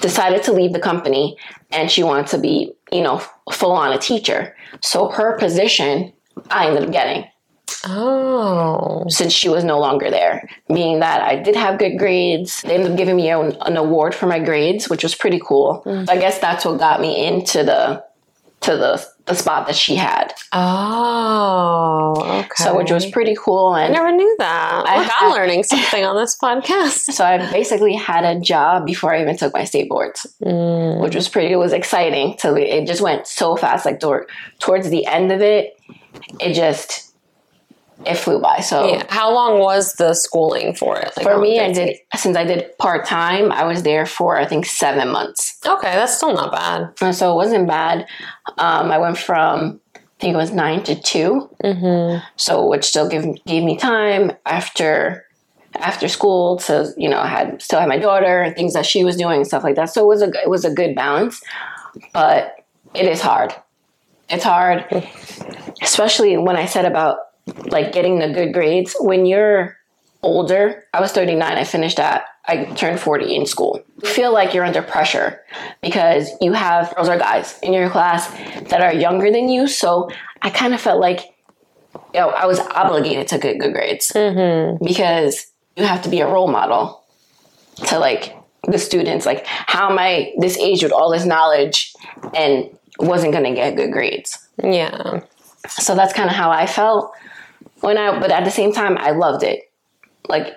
decided 0.00 0.42
to 0.44 0.52
leave 0.52 0.72
the 0.72 0.80
company 0.80 1.36
and 1.70 1.90
she 1.90 2.02
wanted 2.02 2.26
to 2.28 2.38
be, 2.38 2.72
you 2.90 3.02
know, 3.02 3.22
full 3.52 3.72
on 3.72 3.92
a 3.92 3.98
teacher. 3.98 4.56
So 4.80 5.08
her 5.08 5.36
position 5.38 6.12
I 6.50 6.66
ended 6.68 6.84
up 6.84 6.92
getting 6.92 7.24
Oh. 7.84 9.04
since 9.08 9.32
she 9.32 9.48
was 9.48 9.64
no 9.64 9.78
longer 9.78 10.10
there. 10.10 10.48
meaning 10.68 11.00
that 11.00 11.20
I 11.20 11.36
did 11.36 11.56
have 11.56 11.78
good 11.78 11.98
grades, 11.98 12.62
they 12.62 12.74
ended 12.74 12.92
up 12.92 12.96
giving 12.96 13.16
me 13.16 13.28
an, 13.30 13.56
an 13.62 13.76
award 13.76 14.14
for 14.14 14.26
my 14.26 14.38
grades, 14.38 14.88
which 14.88 15.02
was 15.02 15.14
pretty 15.14 15.40
cool. 15.44 15.82
Mm. 15.84 16.06
So 16.06 16.12
I 16.12 16.16
guess 16.18 16.38
that's 16.38 16.64
what 16.64 16.78
got 16.78 17.00
me 17.00 17.26
into 17.26 17.64
the 17.64 18.04
to 18.62 18.76
the 18.76 19.04
the 19.26 19.34
spot 19.34 19.66
that 19.66 19.76
she 19.76 19.94
had. 19.96 20.34
Oh, 20.52 22.14
okay. 22.40 22.48
So 22.56 22.76
which 22.76 22.90
was 22.90 23.06
pretty 23.06 23.36
cool 23.38 23.68
I 23.68 23.88
never 23.88 24.10
knew 24.12 24.34
that. 24.38 24.84
I 24.86 25.02
had- 25.02 25.12
I'm 25.20 25.32
learning 25.32 25.62
something 25.64 26.04
on 26.04 26.16
this 26.16 26.36
podcast. 26.42 27.12
so 27.12 27.24
I 27.24 27.38
basically 27.52 27.94
had 27.94 28.24
a 28.24 28.40
job 28.40 28.84
before 28.86 29.14
I 29.14 29.20
even 29.22 29.36
took 29.36 29.52
my 29.52 29.64
state 29.64 29.88
boards, 29.88 30.26
Mm. 30.42 31.00
which 31.00 31.14
was 31.14 31.28
pretty. 31.28 31.52
It 31.52 31.56
was 31.56 31.72
exciting. 31.72 32.36
So 32.38 32.54
it 32.56 32.86
just 32.86 33.00
went 33.00 33.26
so 33.26 33.56
fast. 33.56 33.84
Like 33.86 34.00
toward, 34.00 34.28
towards 34.58 34.90
the 34.90 35.06
end 35.06 35.30
of 35.32 35.40
it, 35.40 35.78
it 36.40 36.54
just 36.54 37.11
it 38.06 38.16
flew 38.16 38.40
by. 38.40 38.60
So 38.60 38.88
Yeah. 38.88 39.04
How 39.08 39.32
long 39.32 39.58
was 39.60 39.94
the 39.94 40.14
schooling 40.14 40.74
for 40.74 40.98
it? 40.98 41.12
Like, 41.16 41.24
for 41.26 41.38
me, 41.38 41.60
I 41.60 41.72
did 41.72 41.96
since 42.16 42.36
I 42.36 42.44
did 42.44 42.76
part 42.78 43.04
time. 43.06 43.52
I 43.52 43.64
was 43.64 43.82
there 43.82 44.06
for 44.06 44.36
I 44.38 44.46
think 44.46 44.66
seven 44.66 45.08
months. 45.08 45.58
Okay, 45.66 45.92
that's 45.94 46.16
still 46.16 46.34
not 46.34 46.52
bad. 46.52 46.92
And 47.00 47.14
so 47.14 47.32
it 47.32 47.36
wasn't 47.36 47.66
bad. 47.68 48.06
Um, 48.58 48.90
I 48.90 48.98
went 48.98 49.18
from 49.18 49.80
I 49.94 50.00
think 50.20 50.34
it 50.34 50.36
was 50.38 50.52
nine 50.52 50.82
to 50.84 50.94
2 50.94 51.50
Mm-hmm. 51.64 52.24
so 52.36 52.66
which 52.66 52.84
still 52.84 53.08
gave 53.08 53.24
gave 53.44 53.64
me 53.64 53.76
time 53.76 54.32
after 54.46 55.24
after 55.76 56.06
school 56.06 56.58
to 56.58 56.92
you 56.96 57.08
know 57.08 57.18
I 57.18 57.26
had 57.26 57.62
still 57.62 57.80
had 57.80 57.88
my 57.88 57.98
daughter 57.98 58.40
and 58.42 58.54
things 58.54 58.72
that 58.74 58.86
she 58.86 59.04
was 59.04 59.16
doing 59.16 59.38
and 59.38 59.46
stuff 59.46 59.64
like 59.64 59.74
that. 59.76 59.90
So 59.90 60.02
it 60.02 60.06
was 60.06 60.22
a 60.22 60.28
it 60.42 60.48
was 60.50 60.64
a 60.64 60.70
good 60.72 60.94
balance, 60.94 61.40
but 62.12 62.56
it 62.94 63.06
is 63.06 63.20
hard. 63.20 63.54
It's 64.28 64.44
hard, 64.44 64.86
especially 65.82 66.36
when 66.36 66.56
I 66.56 66.66
said 66.66 66.84
about 66.84 67.18
like 67.66 67.92
getting 67.92 68.18
the 68.18 68.28
good 68.28 68.52
grades 68.52 68.94
when 69.00 69.26
you're 69.26 69.76
older. 70.22 70.84
I 70.94 71.00
was 71.00 71.12
39. 71.12 71.42
I 71.58 71.64
finished 71.64 71.98
at 71.98 72.24
I 72.44 72.64
turned 72.64 72.98
40 72.98 73.36
in 73.36 73.46
school. 73.46 73.80
You 74.02 74.08
feel 74.08 74.32
like 74.32 74.52
you're 74.52 74.64
under 74.64 74.82
pressure 74.82 75.40
because 75.80 76.28
you 76.40 76.52
have 76.52 76.92
girls 76.94 77.08
or 77.08 77.16
guys 77.16 77.58
in 77.62 77.72
your 77.72 77.88
class 77.88 78.28
that 78.70 78.80
are 78.80 78.92
younger 78.92 79.30
than 79.30 79.48
you. 79.48 79.68
So 79.68 80.10
I 80.42 80.50
kind 80.50 80.74
of 80.74 80.80
felt 80.80 81.00
like 81.00 81.20
you 82.14 82.20
know, 82.20 82.30
I 82.30 82.46
was 82.46 82.58
obligated 82.58 83.28
to 83.28 83.38
get 83.38 83.58
good 83.58 83.72
grades 83.72 84.10
Mm-hmm. 84.14 84.84
because 84.84 85.46
you 85.76 85.84
have 85.84 86.02
to 86.02 86.08
be 86.08 86.20
a 86.20 86.26
role 86.26 86.48
model 86.48 87.04
to 87.86 87.98
like 87.98 88.36
the 88.66 88.78
students. 88.78 89.24
Like, 89.26 89.46
how 89.46 89.90
am 89.90 89.98
I 89.98 90.32
this 90.38 90.56
age 90.58 90.82
with 90.82 90.92
all 90.92 91.10
this 91.10 91.24
knowledge 91.24 91.94
and 92.34 92.70
wasn't 92.98 93.32
going 93.32 93.44
to 93.44 93.54
get 93.54 93.76
good 93.76 93.92
grades? 93.92 94.38
Yeah. 94.62 95.20
So 95.68 95.94
that's 95.94 96.12
kind 96.12 96.28
of 96.28 96.36
how 96.36 96.50
I 96.50 96.66
felt 96.66 97.12
when 97.80 97.98
I, 97.98 98.18
but 98.18 98.30
at 98.30 98.44
the 98.44 98.50
same 98.50 98.72
time, 98.72 98.96
I 98.98 99.10
loved 99.10 99.42
it. 99.42 99.70
Like, 100.28 100.54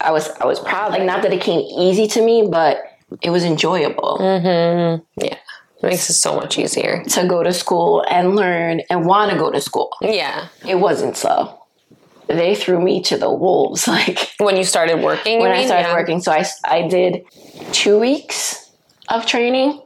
I 0.00 0.10
was, 0.10 0.28
I 0.40 0.46
was 0.46 0.58
proud. 0.60 0.92
Like, 0.92 1.02
not 1.02 1.22
that 1.22 1.32
it 1.32 1.40
came 1.40 1.60
easy 1.60 2.06
to 2.08 2.24
me, 2.24 2.48
but 2.50 2.78
it 3.22 3.30
was 3.30 3.44
enjoyable. 3.44 4.18
Mm-hmm. 4.20 5.22
Yeah. 5.24 5.36
It 5.82 5.82
makes 5.88 6.08
it 6.10 6.14
so 6.14 6.34
much 6.36 6.58
easier. 6.58 7.04
to 7.10 7.26
go 7.26 7.42
to 7.42 7.52
school 7.52 8.04
and 8.08 8.34
learn 8.36 8.80
and 8.90 9.06
want 9.06 9.30
to 9.32 9.38
go 9.38 9.50
to 9.50 9.60
school. 9.60 9.94
Yeah. 10.00 10.48
It 10.66 10.76
wasn't 10.76 11.16
so. 11.16 11.60
They 12.26 12.54
threw 12.54 12.80
me 12.80 13.02
to 13.02 13.16
the 13.18 13.30
wolves. 13.30 13.86
Like 13.88 14.30
When 14.38 14.56
you 14.56 14.64
started 14.64 15.02
working, 15.02 15.40
when 15.40 15.52
I 15.52 15.58
mean? 15.58 15.66
started 15.66 15.88
Yeah. 15.88 15.94
working, 15.94 16.20
so 16.20 16.32
I, 16.32 16.44
I 16.64 16.88
did 16.88 17.24
two 17.72 17.98
weeks 18.00 18.70
of 19.08 19.26
training. 19.26 19.80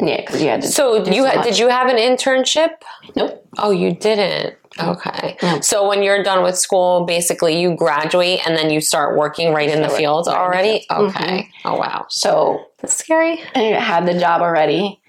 Yeah, 0.00 0.20
because 0.20 0.42
you 0.42 0.48
had 0.48 0.62
to. 0.62 0.68
So 0.68 1.04
do 1.04 1.10
you 1.14 1.24
had, 1.24 1.36
much. 1.36 1.46
did 1.46 1.58
you 1.58 1.68
have 1.68 1.88
an 1.88 1.96
internship? 1.96 2.70
Nope. 3.14 3.46
Oh, 3.58 3.70
you 3.70 3.94
didn't. 3.94 4.56
Okay. 4.78 5.36
No. 5.42 5.60
So 5.60 5.88
when 5.88 6.02
you're 6.02 6.22
done 6.22 6.42
with 6.42 6.58
school, 6.58 7.06
basically 7.06 7.58
you 7.60 7.74
graduate 7.76 8.46
and 8.46 8.56
then 8.56 8.68
you 8.70 8.80
start 8.82 9.16
working 9.16 9.54
right 9.54 9.70
in 9.70 9.80
the 9.80 9.88
field 9.88 10.26
working 10.26 10.34
right 10.38 10.54
in 10.62 10.62
the 10.62 10.68
already. 10.68 10.86
field. 10.88 11.12
Mm-hmm. 11.12 11.24
Okay. 11.24 11.48
Oh 11.64 11.76
wow, 11.78 12.06
So 12.10 12.66
that's 12.78 12.94
scary. 12.94 13.40
I 13.54 13.60
had 13.80 14.06
the 14.06 14.18
job 14.18 14.42
already. 14.42 15.00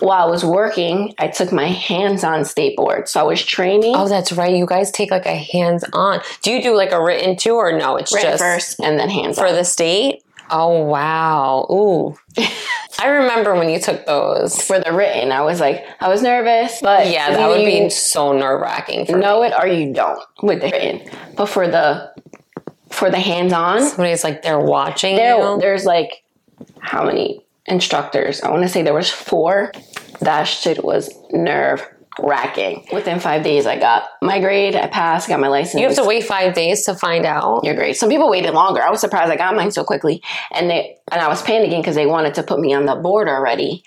While 0.00 0.26
I 0.26 0.30
was 0.30 0.42
working, 0.42 1.14
I 1.18 1.28
took 1.28 1.52
my 1.52 1.66
hands-on 1.66 2.46
state 2.46 2.76
board. 2.76 3.08
So 3.08 3.20
I 3.20 3.24
was 3.24 3.44
training 3.44 3.92
Oh, 3.94 4.08
that's 4.08 4.32
right. 4.32 4.56
You 4.56 4.64
guys 4.64 4.90
take 4.90 5.10
like 5.10 5.26
a 5.26 5.36
hands-on. 5.36 6.22
Do 6.40 6.50
you 6.50 6.62
do 6.62 6.74
like 6.74 6.92
a 6.92 7.02
written 7.02 7.36
too, 7.36 7.54
or 7.56 7.76
no? 7.76 7.96
It's 7.96 8.12
written 8.12 8.30
just 8.30 8.42
first 8.42 8.80
and 8.80 8.98
then 8.98 9.10
hands-on. 9.10 9.46
for 9.46 9.54
the 9.54 9.64
state. 9.64 10.21
Oh 10.50 10.82
wow. 10.84 11.66
Ooh. 11.70 12.16
I 13.00 13.08
remember 13.08 13.54
when 13.54 13.68
you 13.68 13.80
took 13.80 14.06
those. 14.06 14.60
for 14.62 14.78
the 14.78 14.92
written, 14.92 15.32
I 15.32 15.40
was 15.42 15.58
like, 15.60 15.84
I 16.00 16.08
was 16.08 16.22
nervous, 16.22 16.78
but 16.80 17.08
Yeah, 17.10 17.30
that 17.30 17.48
would 17.48 17.64
be 17.64 17.88
so 17.90 18.32
nerve-wracking 18.32 19.06
for 19.06 19.14
me. 19.16 19.20
know 19.20 19.42
it 19.42 19.52
or 19.58 19.66
you 19.66 19.92
don't 19.92 20.20
with 20.42 20.60
the 20.60 20.68
written. 20.68 21.10
But 21.36 21.46
for 21.46 21.66
the 21.66 22.12
for 22.90 23.10
the 23.10 23.18
hands-on, 23.18 23.82
Somebody's 23.82 24.22
like 24.24 24.42
they're 24.42 24.60
watching 24.60 25.16
there 25.16 25.36
you. 25.38 25.58
there's 25.60 25.84
like 25.84 26.22
how 26.78 27.04
many 27.04 27.44
instructors? 27.66 28.40
I 28.42 28.50
want 28.50 28.62
to 28.62 28.68
say 28.68 28.82
there 28.82 28.94
was 28.94 29.10
four. 29.10 29.72
That 30.20 30.44
shit 30.44 30.84
was 30.84 31.12
nerve 31.32 31.84
wracking. 32.18 32.86
Within 32.92 33.20
five 33.20 33.42
days, 33.42 33.66
I 33.66 33.78
got 33.78 34.04
my 34.20 34.40
grade. 34.40 34.74
I 34.74 34.86
passed. 34.86 35.28
Got 35.28 35.40
my 35.40 35.48
license. 35.48 35.80
You 35.80 35.86
have 35.86 35.96
to 35.96 36.04
wait 36.04 36.24
five 36.24 36.54
days 36.54 36.84
to 36.84 36.94
find 36.94 37.24
out. 37.24 37.64
your 37.64 37.74
grade. 37.74 37.96
Some 37.96 38.08
people 38.08 38.28
waited 38.28 38.52
longer. 38.52 38.82
I 38.82 38.90
was 38.90 39.00
surprised 39.00 39.30
I 39.30 39.36
got 39.36 39.54
mine 39.54 39.70
so 39.70 39.84
quickly, 39.84 40.22
and 40.52 40.68
they 40.68 40.96
and 41.10 41.20
I 41.20 41.28
was 41.28 41.42
panicking 41.42 41.80
because 41.80 41.94
they 41.94 42.06
wanted 42.06 42.34
to 42.34 42.42
put 42.42 42.60
me 42.60 42.74
on 42.74 42.86
the 42.86 42.96
board 42.96 43.28
already 43.28 43.82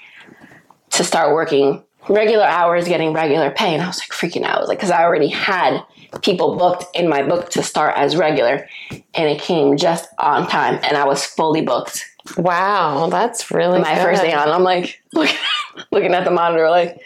to 0.92 1.04
start 1.04 1.34
working 1.34 1.84
regular 2.10 2.46
hours, 2.46 2.88
getting 2.88 3.14
regular 3.14 3.52
pay, 3.52 3.74
and 3.74 3.82
I 3.82 3.88
was 3.88 4.00
like 4.00 4.10
freaking 4.10 4.44
out. 4.44 4.58
I 4.58 4.60
was 4.60 4.70
like, 4.70 4.78
because 4.78 4.92
I 4.92 5.04
already 5.04 5.28
had 5.28 5.82
people 6.22 6.56
booked 6.56 6.86
in 6.96 7.10
my 7.10 7.24
book 7.24 7.50
to 7.52 7.64
start 7.64 7.98
as 7.98 8.16
regular, 8.16 8.68
and 8.92 9.30
it 9.30 9.42
came 9.42 9.78
just 9.78 10.08
on 10.20 10.48
time, 10.48 10.80
and 10.84 10.98
I 10.98 11.06
was 11.06 11.26
fully 11.26 11.62
booked. 11.62 12.06
Wow, 12.38 13.08
that's 13.10 13.52
really 13.52 13.80
My 13.80 13.96
good. 13.96 14.04
first 14.04 14.22
day 14.24 14.34
on, 14.34 14.50
I'm 14.50 14.64
like 14.64 15.00
look, 15.14 15.30
looking 15.92 16.14
at 16.14 16.26
the 16.26 16.32
monitor, 16.32 16.70
like, 16.70 17.00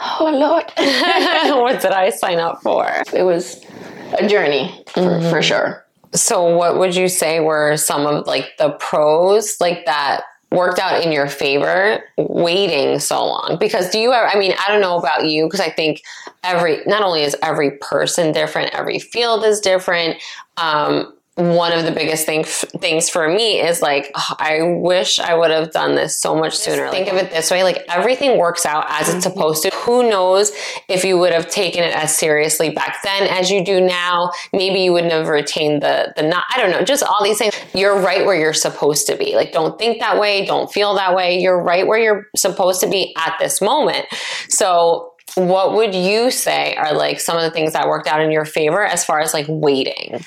oh 0.00 0.30
lord, 0.32 0.64
what 1.62 1.80
did 1.80 1.92
I 1.92 2.10
sign 2.10 2.38
up 2.38 2.62
for? 2.62 2.86
it 3.12 3.22
was 3.22 3.60
a 4.18 4.26
journey 4.28 4.82
for, 4.88 5.00
Mm-hmm. 5.00 5.30
for 5.30 5.42
sure. 5.42 5.84
So, 6.12 6.44
what 6.56 6.78
would 6.78 6.96
you 6.96 7.08
say 7.08 7.38
were 7.40 7.76
some 7.76 8.06
of 8.06 8.26
like 8.26 8.50
the 8.58 8.70
pros, 8.80 9.56
like 9.60 9.84
that 9.86 10.22
worked 10.50 10.80
out 10.80 11.04
in 11.04 11.12
your 11.12 11.28
favor, 11.28 12.02
waiting 12.18 12.98
so 12.98 13.24
long? 13.24 13.56
Because 13.60 13.90
do 13.90 13.98
you 14.00 14.12
ever? 14.12 14.26
I 14.26 14.36
mean, 14.36 14.52
I 14.58 14.72
don't 14.72 14.80
know 14.80 14.98
about 14.98 15.26
you, 15.26 15.46
because 15.46 15.60
I 15.60 15.70
think 15.70 16.02
every 16.42 16.82
not 16.86 17.02
only 17.02 17.22
is 17.22 17.36
every 17.42 17.72
person 17.78 18.32
different, 18.32 18.74
every 18.74 18.98
field 18.98 19.44
is 19.44 19.60
different. 19.60 20.16
Um, 20.56 21.14
one 21.40 21.72
of 21.72 21.84
the 21.84 21.92
biggest 21.92 22.26
thing, 22.26 22.44
things 22.44 23.08
for 23.08 23.28
me 23.28 23.60
is 23.60 23.82
like 23.82 24.10
oh, 24.14 24.34
I 24.38 24.62
wish 24.62 25.18
I 25.18 25.34
would 25.34 25.50
have 25.50 25.72
done 25.72 25.94
this 25.94 26.18
so 26.18 26.34
much 26.34 26.56
sooner. 26.56 26.90
Think 26.90 27.08
of 27.08 27.16
it 27.16 27.30
this 27.30 27.50
way: 27.50 27.62
like 27.62 27.84
everything 27.88 28.38
works 28.38 28.66
out 28.66 28.86
as 28.88 29.08
it's 29.08 29.26
mm-hmm. 29.26 29.34
supposed 29.34 29.62
to. 29.64 29.70
Who 29.70 30.08
knows 30.08 30.52
if 30.88 31.04
you 31.04 31.18
would 31.18 31.32
have 31.32 31.48
taken 31.48 31.82
it 31.82 31.94
as 31.94 32.14
seriously 32.14 32.70
back 32.70 32.98
then 33.02 33.26
as 33.28 33.50
you 33.50 33.64
do 33.64 33.80
now? 33.80 34.30
Maybe 34.52 34.80
you 34.80 34.92
wouldn't 34.92 35.12
have 35.12 35.28
retained 35.28 35.82
the 35.82 36.12
the 36.16 36.22
not. 36.22 36.44
I 36.54 36.60
don't 36.60 36.70
know. 36.70 36.82
Just 36.84 37.02
all 37.02 37.24
these 37.24 37.38
things. 37.38 37.54
You're 37.74 37.98
right 37.98 38.24
where 38.24 38.36
you're 38.36 38.52
supposed 38.52 39.06
to 39.08 39.16
be. 39.16 39.34
Like 39.34 39.52
don't 39.52 39.78
think 39.78 40.00
that 40.00 40.18
way. 40.20 40.44
Don't 40.44 40.70
feel 40.72 40.94
that 40.94 41.14
way. 41.14 41.40
You're 41.40 41.60
right 41.60 41.86
where 41.86 41.98
you're 41.98 42.26
supposed 42.36 42.80
to 42.82 42.88
be 42.88 43.14
at 43.16 43.36
this 43.40 43.60
moment. 43.60 44.06
So 44.48 45.09
what 45.34 45.74
would 45.74 45.94
you 45.94 46.30
say 46.30 46.74
are 46.76 46.92
like 46.92 47.20
some 47.20 47.36
of 47.36 47.42
the 47.42 47.50
things 47.50 47.72
that 47.72 47.88
worked 47.88 48.06
out 48.08 48.20
in 48.20 48.30
your 48.30 48.44
favor 48.44 48.84
as 48.84 49.04
far 49.04 49.20
as 49.20 49.32
like 49.34 49.46
waiting? 49.48 50.24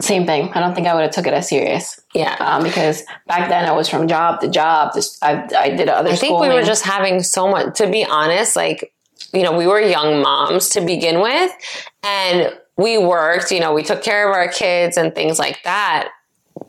Same 0.00 0.26
thing. 0.26 0.52
I 0.52 0.60
don't 0.60 0.74
think 0.74 0.86
I 0.86 0.94
would 0.94 1.02
have 1.02 1.12
took 1.12 1.26
it 1.26 1.32
as 1.32 1.48
serious. 1.48 1.98
Yeah. 2.14 2.36
um, 2.40 2.62
because 2.62 3.02
back 3.26 3.48
then 3.48 3.64
I 3.64 3.72
was 3.72 3.88
from 3.88 4.06
job 4.08 4.40
to 4.40 4.48
job. 4.48 4.92
This, 4.94 5.18
I, 5.22 5.48
I 5.56 5.70
did 5.70 5.88
other. 5.88 6.10
I 6.10 6.16
think 6.16 6.40
we 6.40 6.48
were 6.48 6.62
just 6.62 6.84
having 6.84 7.22
so 7.22 7.48
much, 7.48 7.76
to 7.78 7.90
be 7.90 8.04
honest, 8.04 8.56
like, 8.56 8.92
you 9.32 9.42
know, 9.42 9.56
we 9.56 9.66
were 9.66 9.80
young 9.80 10.20
moms 10.22 10.68
to 10.70 10.80
begin 10.80 11.20
with, 11.20 11.50
and 12.02 12.56
we 12.76 12.98
worked, 12.98 13.50
you 13.50 13.60
know, 13.60 13.72
we 13.72 13.82
took 13.82 14.02
care 14.02 14.28
of 14.28 14.34
our 14.34 14.48
kids 14.48 14.96
and 14.96 15.14
things 15.14 15.38
like 15.38 15.62
that. 15.64 16.10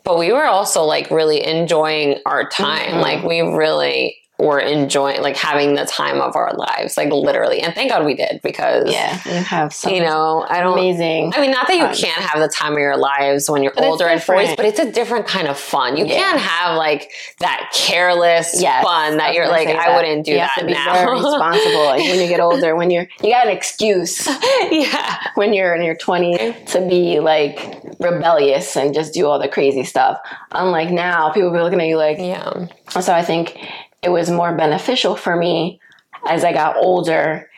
But 0.04 0.18
we 0.18 0.32
were 0.32 0.44
also 0.46 0.82
like 0.84 1.10
really 1.10 1.44
enjoying 1.44 2.18
our 2.24 2.48
time. 2.48 2.94
Mhm. 2.94 3.02
Like, 3.02 3.22
we 3.24 3.40
really 3.40 4.16
were 4.38 4.60
enjoying, 4.60 5.20
like, 5.20 5.36
having 5.36 5.74
the 5.74 5.84
time 5.84 6.20
of 6.20 6.36
our 6.36 6.52
lives, 6.54 6.96
like, 6.96 7.10
literally. 7.10 7.60
And 7.60 7.74
thank 7.74 7.90
God 7.90 8.04
we 8.04 8.14
did 8.14 8.40
because, 8.42 8.90
yeah. 8.92 9.20
You 9.26 9.32
have 9.42 9.72
some 9.74 9.92
you 9.92 10.00
know, 10.00 10.46
I 10.48 10.60
don't. 10.60 10.74
amazing. 10.78 11.32
I 11.34 11.40
mean, 11.40 11.50
not 11.50 11.66
that 11.66 11.76
you 11.76 11.86
fun. 11.86 11.94
can't 11.96 12.22
have 12.22 12.40
the 12.40 12.48
time 12.48 12.72
of 12.74 12.78
your 12.78 12.96
lives 12.96 13.50
when 13.50 13.62
you're 13.64 13.72
But 13.74 13.84
older 13.84 14.06
and 14.06 14.18
boys, 14.20 14.26
different. 14.50 14.56
but 14.56 14.64
it's 14.66 14.78
a 14.78 14.92
different 14.92 15.26
kind 15.26 15.48
of 15.48 15.58
fun. 15.58 15.96
You 15.96 16.06
can't 16.06 16.38
have 16.38 16.76
like 16.76 17.10
that 17.40 17.72
careless 17.74 18.60
Yes, 18.62 18.84
fun 18.84 19.16
that 19.16 19.34
you're 19.34 19.48
like, 19.48 19.68
I 19.68 19.72
that. 19.88 19.96
wouldn't 19.96 20.24
do 20.24 20.32
you 20.32 20.38
that 20.38 20.50
have 20.50 20.60
to 20.60 20.66
be 20.66 20.72
now. 20.72 20.92
Very 20.94 21.16
responsible. 21.16 21.84
Like 21.86 22.02
when 22.02 22.20
you 22.20 22.28
get 22.28 22.40
older, 22.40 22.76
when 22.76 22.90
you're 22.90 23.08
you 23.22 23.30
got 23.30 23.46
an 23.48 23.52
excuse 23.56 24.26
yeah. 24.70 25.18
when 25.34 25.52
you're 25.52 25.74
in 25.74 25.82
your 25.82 25.96
20s 25.96 26.66
to 26.72 26.88
be 26.88 27.18
like 27.20 27.58
rebellious 27.98 28.76
and 28.76 28.94
just 28.94 29.14
do 29.14 29.26
all 29.26 29.38
the 29.40 29.48
crazy 29.48 29.84
stuff. 29.84 30.18
Unlike 30.52 30.90
now, 30.90 31.30
people 31.32 31.50
be 31.50 31.58
looking 31.58 31.80
at 31.80 31.86
you 31.88 31.96
like. 31.96 32.18
Yeah. 32.18 32.66
So 33.00 33.12
I 33.12 33.22
think 33.24 33.58
it 34.02 34.10
was 34.10 34.30
more 34.30 34.54
beneficial 34.54 35.16
for 35.16 35.36
me 35.36 35.80
as 36.26 36.44
I 36.44 36.52
got 36.52 36.76
older 36.76 37.50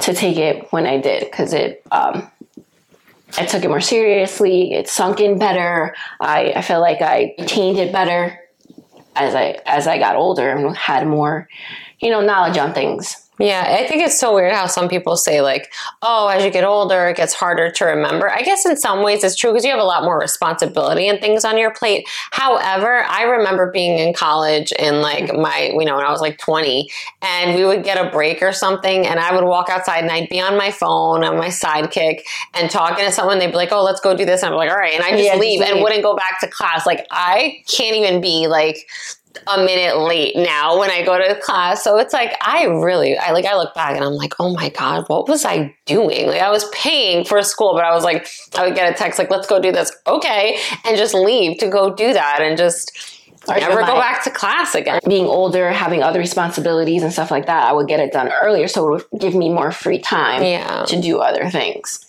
to 0.00 0.14
take 0.14 0.36
it 0.36 0.72
when 0.72 0.86
I 0.86 1.00
did 1.00 1.24
because 1.24 1.52
it. 1.52 1.82
Um, 1.90 2.30
I 3.38 3.46
took 3.46 3.64
it 3.64 3.68
more 3.68 3.80
seriously. 3.80 4.72
It 4.72 4.88
sunk 4.88 5.20
in 5.20 5.38
better. 5.38 5.94
I, 6.20 6.52
I 6.56 6.62
feel 6.62 6.80
like 6.80 7.00
I 7.00 7.34
retained 7.38 7.78
it 7.78 7.92
better 7.92 8.40
as 9.14 9.34
I 9.34 9.60
as 9.66 9.86
I 9.86 9.98
got 9.98 10.16
older 10.16 10.50
and 10.50 10.76
had 10.76 11.06
more, 11.06 11.48
you 12.00 12.10
know, 12.10 12.20
knowledge 12.20 12.58
on 12.58 12.74
things. 12.74 13.29
Yeah, 13.40 13.78
I 13.80 13.86
think 13.88 14.02
it's 14.02 14.20
so 14.20 14.34
weird 14.34 14.52
how 14.52 14.66
some 14.66 14.86
people 14.86 15.16
say 15.16 15.40
like, 15.40 15.72
"Oh, 16.02 16.28
as 16.28 16.44
you 16.44 16.50
get 16.50 16.62
older, 16.62 17.08
it 17.08 17.16
gets 17.16 17.32
harder 17.32 17.70
to 17.70 17.84
remember." 17.86 18.30
I 18.30 18.42
guess 18.42 18.66
in 18.66 18.76
some 18.76 19.02
ways 19.02 19.24
it's 19.24 19.34
true 19.34 19.50
because 19.50 19.64
you 19.64 19.70
have 19.70 19.80
a 19.80 19.84
lot 19.84 20.04
more 20.04 20.18
responsibility 20.18 21.08
and 21.08 21.18
things 21.22 21.42
on 21.42 21.56
your 21.56 21.72
plate. 21.72 22.06
However, 22.32 23.02
I 23.08 23.22
remember 23.22 23.70
being 23.70 23.98
in 23.98 24.12
college 24.12 24.72
in 24.78 25.00
like 25.00 25.24
mm. 25.30 25.40
my, 25.40 25.72
you 25.72 25.86
know, 25.86 25.96
when 25.96 26.04
I 26.04 26.10
was 26.10 26.20
like 26.20 26.36
20, 26.36 26.90
and 27.22 27.54
we 27.54 27.64
would 27.64 27.82
get 27.82 27.96
a 27.96 28.10
break 28.10 28.42
or 28.42 28.52
something, 28.52 29.06
and 29.06 29.18
I 29.18 29.34
would 29.34 29.44
walk 29.44 29.70
outside 29.70 30.00
and 30.00 30.12
I'd 30.12 30.28
be 30.28 30.40
on 30.40 30.58
my 30.58 30.70
phone 30.70 31.24
on 31.24 31.38
my 31.38 31.48
sidekick 31.48 32.20
and 32.52 32.70
talking 32.70 33.06
to 33.06 33.10
someone. 33.10 33.38
They'd 33.38 33.46
be 33.46 33.54
like, 33.54 33.72
"Oh, 33.72 33.82
let's 33.82 34.00
go 34.00 34.14
do 34.14 34.26
this," 34.26 34.42
and 34.42 34.52
I'm 34.52 34.58
like, 34.58 34.70
"All 34.70 34.76
right," 34.76 34.92
and 34.92 35.02
I 35.02 35.12
just 35.12 35.24
Yeah, 35.24 35.30
just 35.30 35.40
leave 35.40 35.62
and 35.62 35.80
wouldn't 35.80 36.02
go 36.02 36.14
back 36.14 36.40
to 36.40 36.46
class. 36.46 36.84
Like 36.84 37.06
I 37.10 37.62
can't 37.66 37.96
even 37.96 38.20
be 38.20 38.48
like 38.48 38.86
a 39.46 39.58
minute 39.64 39.98
late 39.98 40.34
now 40.36 40.78
when 40.78 40.90
I 40.90 41.04
go 41.04 41.16
to 41.18 41.34
class. 41.40 41.84
So 41.84 41.98
it's 41.98 42.12
like 42.12 42.36
I 42.40 42.64
really 42.64 43.16
I 43.16 43.30
like 43.30 43.44
I 43.44 43.56
look 43.56 43.74
back 43.74 43.94
and 43.94 44.04
I'm 44.04 44.14
like, 44.14 44.34
oh 44.40 44.52
my 44.52 44.70
God, 44.70 45.04
what 45.08 45.28
was 45.28 45.44
I 45.44 45.74
doing? 45.86 46.26
Like 46.26 46.42
I 46.42 46.50
was 46.50 46.68
paying 46.70 47.24
for 47.24 47.40
school, 47.42 47.74
but 47.74 47.84
I 47.84 47.94
was 47.94 48.04
like, 48.04 48.26
I 48.56 48.66
would 48.66 48.74
get 48.74 48.92
a 48.92 48.94
text 48.94 49.18
like, 49.18 49.30
let's 49.30 49.46
go 49.46 49.60
do 49.60 49.72
this. 49.72 49.92
Okay. 50.06 50.58
And 50.84 50.96
just 50.96 51.14
leave 51.14 51.58
to 51.58 51.68
go 51.68 51.94
do 51.94 52.12
that 52.12 52.40
and 52.42 52.58
just 52.58 52.92
Or 53.48 53.56
never 53.56 53.80
go 53.80 53.94
back 53.94 54.22
to 54.24 54.30
class 54.30 54.74
again. 54.74 55.00
Being 55.08 55.26
older, 55.26 55.70
having 55.70 56.02
other 56.02 56.18
responsibilities 56.18 57.02
and 57.02 57.12
stuff 57.12 57.30
like 57.30 57.46
that, 57.46 57.68
I 57.68 57.72
would 57.72 57.88
get 57.88 58.00
it 58.00 58.12
done 58.12 58.30
earlier, 58.42 58.68
so 58.68 58.94
it 58.94 59.06
would 59.12 59.20
give 59.20 59.34
me 59.34 59.48
more 59.48 59.70
free 59.72 59.98
time 59.98 60.42
Yeah. 60.42 60.84
to 60.88 61.00
do 61.00 61.20
other 61.20 61.48
things. 61.48 62.04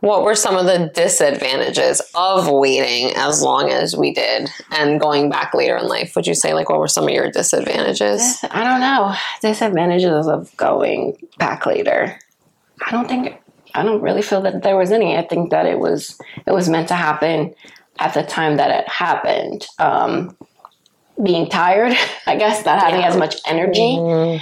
What 0.00 0.22
were 0.24 0.34
some 0.34 0.56
of 0.56 0.66
the 0.66 0.90
disadvantages 0.94 2.00
of 2.14 2.48
waiting 2.50 3.12
as 3.16 3.42
long 3.42 3.70
as 3.70 3.96
we 3.96 4.12
did 4.12 4.48
and 4.70 5.00
going 5.00 5.30
back 5.30 5.54
later 5.54 5.76
in 5.76 5.86
life? 5.86 6.14
Would 6.16 6.26
you 6.26 6.34
say 6.34 6.54
like 6.54 6.68
what 6.68 6.78
were 6.78 6.88
some 6.88 7.04
of 7.04 7.10
your 7.10 7.30
disadvantages? 7.30 8.38
I 8.50 8.64
don't 8.64 8.80
know. 8.80 9.14
Disadvantages 9.42 10.26
of 10.26 10.56
going 10.56 11.16
back 11.38 11.66
later. 11.66 12.18
I 12.86 12.90
don't 12.90 13.08
think 13.08 13.36
I 13.74 13.82
don't 13.82 14.02
really 14.02 14.22
feel 14.22 14.40
that 14.42 14.62
there 14.62 14.76
was 14.76 14.90
any. 14.90 15.16
I 15.16 15.22
think 15.26 15.50
that 15.50 15.66
it 15.66 15.78
was 15.78 16.18
it 16.46 16.52
was 16.52 16.68
meant 16.68 16.88
to 16.88 16.94
happen 16.94 17.54
at 17.98 18.14
the 18.14 18.22
time 18.22 18.56
that 18.56 18.70
it 18.70 18.88
happened. 18.88 19.66
Um, 19.78 20.36
being 21.22 21.48
tired, 21.50 21.94
I 22.26 22.36
guess, 22.36 22.64
not 22.64 22.80
having 22.80 23.00
Yeah. 23.00 23.08
as 23.08 23.16
much 23.16 23.36
energy. 23.46 23.96
Mhm. 23.98 24.40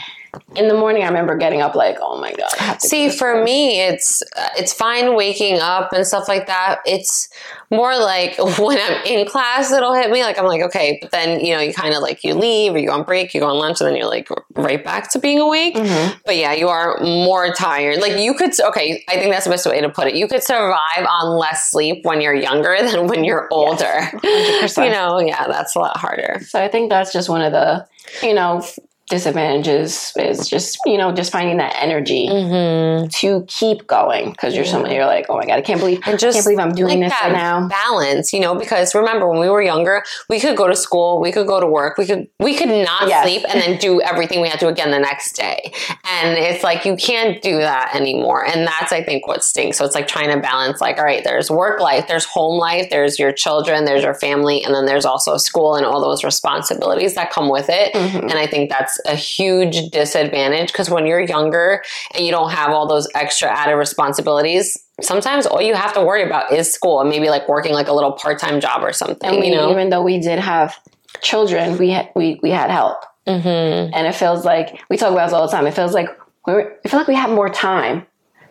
In 0.57 0.69
the 0.69 0.75
morning, 0.75 1.03
I 1.03 1.07
remember 1.09 1.37
getting 1.37 1.61
up 1.63 1.75
like, 1.75 1.97
oh 2.01 2.21
my 2.21 2.33
god. 2.33 2.51
I 2.61 2.65
have 2.65 2.79
to 2.79 2.89
See, 2.89 3.07
this. 3.09 3.19
for 3.19 3.43
me, 3.43 3.81
it's 3.81 4.23
uh, 4.37 4.49
it's 4.57 4.73
fine 4.73 5.15
waking 5.15 5.59
up 5.61 5.93
and 5.93 6.07
stuff 6.07 6.29
like 6.29 6.47
that. 6.47 6.81
It's 6.87 7.29
more 7.71 7.97
like 7.99 8.37
when 8.59 8.79
I'm 8.79 9.05
in 9.07 9.27
class, 9.27 9.73
it'll 9.73 9.95
hit 9.95 10.11
me. 10.11 10.23
Like 10.23 10.39
I'm 10.39 10.47
like, 10.47 10.63
okay, 10.63 10.99
but 11.01 11.11
then 11.11 11.41
you 11.41 11.55
know, 11.55 11.61
you 11.61 11.73
kind 11.73 11.95
of 11.95 12.03
like 12.03 12.25
you 12.25 12.35
leave 12.35 12.75
or 12.75 12.79
you 12.79 12.89
go 12.89 12.95
on 12.95 13.05
break, 13.05 13.35
you 13.35 13.41
go 13.41 13.49
on 13.49 13.59
lunch, 13.59 13.81
and 13.81 13.89
then 13.89 13.97
you're 13.97 14.07
like 14.09 14.29
right 14.55 14.83
back 14.85 15.11
to 15.13 15.19
being 15.19 15.39
awake. 15.41 15.75
Mhm. 15.75 16.21
But 16.25 16.37
yeah, 16.37 16.53
you 16.53 16.69
are 16.69 16.99
more 17.01 17.53
tired. 17.55 18.01
Like 18.01 18.19
you 18.21 18.35
could, 18.35 18.59
okay, 18.61 19.05
I 19.09 19.17
think 19.17 19.33
that's 19.33 19.45
the 19.45 19.51
best 19.51 19.67
way 19.67 19.81
to 19.81 19.89
put 19.89 20.09
it. 20.09 20.15
You 20.15 20.29
could 20.29 20.43
survive 20.43 21.07
on 21.09 21.39
less 21.39 21.71
sleep 21.71 22.05
when 22.05 22.21
you're 22.21 22.35
younger 22.35 22.77
than 22.83 23.07
when 23.07 23.25
you're 23.25 23.49
older. 23.51 23.85
100%. 24.23 24.85
You 24.89 24.93
know, 24.95 25.19
yeah, 25.19 25.47
that's 25.49 25.75
a 25.77 25.79
lot 25.81 25.97
harder. 25.97 26.41
So 26.47 26.63
I 26.63 26.69
think 26.69 26.89
that's 26.89 27.13
just 27.13 27.29
one 27.29 27.43
of 27.43 27.53
the, 27.53 27.87
you 28.23 28.33
know, 28.33 28.65
disadvantages 29.09 30.12
is 30.17 30.49
just, 30.49 30.79
you 30.87 30.97
know, 30.99 31.12
just 31.12 31.33
finding 31.33 31.57
that 31.59 31.75
energy 31.81 32.29
Mm-hmm. 32.29 33.09
to 33.09 33.45
keep 33.49 33.87
going 33.87 34.31
because 34.33 34.55
you're 34.55 34.65
someone 34.65 34.91
you're 34.93 35.07
like, 35.07 35.27
oh 35.29 35.37
my 35.37 35.47
god, 35.47 35.55
I 35.59 35.61
can't 35.62 35.81
believe, 35.81 36.00
And 36.07 36.19
just 36.19 36.35
can't 36.37 36.45
believe 36.45 36.59
I'm 36.59 36.73
doing 36.75 37.00
like 37.00 37.11
this 37.11 37.21
right 37.23 37.33
now. 37.33 37.69
balance, 37.69 38.33
you 38.33 38.41
know, 38.41 38.55
because 38.55 38.95
remember 38.95 39.29
when 39.29 39.38
we 39.41 39.49
were 39.49 39.62
younger, 39.62 40.03
we 40.29 40.41
could 40.41 40.57
go 40.57 40.67
to 40.69 40.77
school, 40.77 41.21
we 41.21 41.33
could 41.33 41.47
go 41.47 41.61
to 41.61 41.67
work, 41.67 41.99
we 41.99 42.07
could 42.07 42.29
we 42.38 42.57
could 42.57 42.69
not 42.69 43.09
Yes. 43.09 43.25
sleep 43.25 43.45
and 43.49 43.61
then 43.61 43.79
do 43.79 44.00
everything 44.03 44.41
we 44.41 44.49
had 44.49 44.61
to 44.61 44.69
again 44.69 44.91
the 44.91 44.99
next 44.99 45.33
day. 45.37 45.73
And 46.05 46.37
it's 46.38 46.62
like 46.65 46.85
you 46.85 46.97
can't 46.97 47.41
do 47.43 47.59
that 47.59 47.95
anymore. 47.95 48.45
And 48.45 48.67
that's 48.67 48.93
I 48.93 49.03
think 49.03 49.27
what 49.27 49.43
stinks. 49.45 49.79
So 49.79 49.85
it's 49.85 49.95
like 49.95 50.07
trying 50.09 50.31
to 50.31 50.41
balance 50.41 50.81
like, 50.81 50.99
all 50.99 51.05
right, 51.05 51.23
there's 51.25 51.50
work 51.50 51.81
life, 51.81 52.07
there's 52.09 52.25
home 52.25 52.59
life, 52.59 52.88
there's 52.91 53.19
your 53.19 53.33
children, 53.33 53.85
there's 53.85 54.03
your 54.03 54.15
family, 54.15 54.62
and 54.65 54.75
then 54.75 54.87
there's 54.87 55.05
also 55.05 55.37
school 55.37 55.77
and 55.77 55.87
all 55.87 56.00
those 56.00 56.25
responsibilities 56.25 57.15
that 57.15 57.31
come 57.31 57.49
with 57.49 57.67
it. 57.69 57.95
Mhm. 57.95 58.23
And 58.23 58.33
I 58.35 58.47
think 58.47 58.71
that's 58.71 58.98
a 59.07 59.14
huge 59.14 59.90
disadvantage 59.90 60.73
because 60.73 60.90
when 60.90 61.07
you're 61.07 61.21
younger 61.21 61.83
and 62.14 62.25
you 62.25 62.31
don't 62.31 62.50
have 62.50 62.71
all 62.71 62.87
those 62.87 63.09
extra 63.14 63.49
added 63.49 63.76
responsibilities, 63.76 64.76
sometimes 65.00 65.47
all 65.47 65.61
you 65.62 65.75
have 65.75 65.93
to 65.95 66.02
worry 66.05 66.23
about 66.23 66.52
is 66.52 66.73
school 66.73 67.00
and 67.00 67.09
maybe 67.11 67.28
like 67.28 67.49
working 67.49 67.73
like 67.73 67.88
a 67.88 67.93
little 67.93 68.12
part 68.12 68.38
time 68.38 68.61
job 68.61 68.83
or 68.83 68.93
something, 68.93 69.31
And 69.31 69.40
we, 69.40 69.49
you 69.49 69.55
know? 69.55 69.71
even 69.71 69.90
though 69.90 70.02
we 70.02 70.19
did 70.19 70.38
have 70.38 70.76
children, 71.23 71.78
we 71.78 71.90
had 71.90 72.11
we 72.14 72.38
we 72.43 72.50
had 72.50 72.71
help, 72.71 72.99
mm-hmm. 73.26 73.95
and 73.95 74.07
it 74.07 74.14
feels 74.14 74.45
like 74.45 74.81
we 74.88 74.97
talk 74.97 75.12
about 75.12 75.26
this 75.26 75.33
all 75.35 75.47
the 75.47 75.52
time. 75.52 75.67
It 75.67 75.75
feels 75.75 75.93
like 75.95 76.09
we're, 76.47 76.76
I 76.85 76.88
feel 76.88 76.99
like 77.00 77.09
we 77.09 77.14
have 77.14 77.31
more 77.31 77.49
time. 77.49 78.07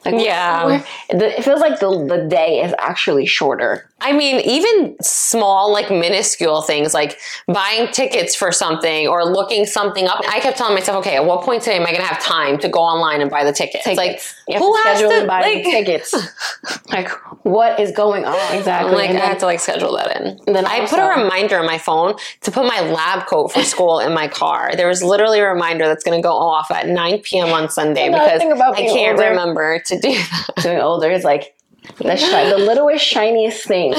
Like 0.06 0.16
Yeah. 0.24 0.66
we're- 0.66 0.84
the, 1.10 1.38
it 1.40 1.44
feels 1.44 1.60
like 1.60 1.80
the 1.80 1.90
the 2.08 2.28
day 2.30 2.62
is 2.64 2.74
actually 2.80 3.26
shorter. 3.26 3.87
I 4.00 4.14
mean, 4.14 4.40
even 4.42 4.96
small, 5.02 5.72
like 5.74 5.90
minuscule 5.90 6.62
things 6.62 6.94
like 6.94 7.18
buying 7.48 7.88
tickets 7.92 8.36
for 8.36 8.52
something 8.52 9.08
or 9.08 9.26
looking 9.26 9.66
something 9.66 10.08
up. 10.08 10.22
I 10.30 10.40
kept 10.40 10.58
telling 10.58 10.76
myself, 10.76 10.98
okay, 11.00 11.16
at 11.16 11.26
what 11.26 11.42
point 11.44 11.64
today 11.64 11.78
am 11.78 11.82
I 11.84 11.88
going 11.92 12.02
to 12.02 12.08
have 12.08 12.22
time 12.24 12.60
to 12.60 12.70
go 12.70 12.80
online 12.80 13.22
and 13.22 13.30
buy 13.32 13.44
the 13.44 13.52
tickets? 13.52 13.88
Like, 13.88 13.98
Tickets. 13.98 14.36
have 14.52 14.62
who 14.62 14.74
to 14.84 14.88
has 14.88 15.00
to, 15.00 15.26
buy 15.28 15.42
like- 15.42 15.64
the 15.64 15.72
tickets? 15.72 16.14
like 16.90 17.10
what 17.44 17.80
is 17.80 17.92
going 17.92 18.24
on 18.26 18.36
exactly? 18.56 18.92
I'm 18.92 18.96
like, 18.96 19.10
And 19.10 19.18
I 19.18 19.22
then- 19.22 19.30
had 19.32 19.40
to 19.40 19.46
like 19.48 19.60
schedule 19.60 19.96
that 19.98 20.16
in. 20.22 20.40
And 20.46 20.56
then 20.56 20.66
I 20.68 20.86
put 20.86 21.00
a 21.00 21.22
reminder 21.24 21.58
on 21.58 21.66
my 21.66 21.80
phone 21.80 22.16
to 22.42 22.52
put 22.52 22.66
my 22.68 22.82
lab 22.82 23.26
coat 23.26 23.52
for 23.52 23.64
school 23.64 24.00
in 24.00 24.14
my 24.14 24.28
car. 24.28 24.76
There 24.76 24.88
was 24.88 25.02
literally 25.02 25.40
a 25.40 25.48
reminder 25.52 25.88
that's 25.88 26.04
going 26.04 26.22
to 26.22 26.24
go 26.24 26.36
off 26.38 26.70
at 26.70 26.88
9 26.88 27.20
p.m. 27.24 27.48
on 27.50 27.68
Sunday 27.70 28.10
because 28.10 28.42
I 28.42 28.74
can't 28.86 29.18
older- 29.18 29.30
remember 29.30 29.80
to 29.88 30.00
do 30.00 30.12
that. 30.14 30.48
doing 30.62 30.80
older 30.80 31.10
is 31.10 31.24
like 31.24 31.56
the, 31.98 32.16
shi- 32.16 32.50
the 32.50 32.58
littlest 32.58 33.06
shiniest 33.06 33.66
thing. 33.68 33.94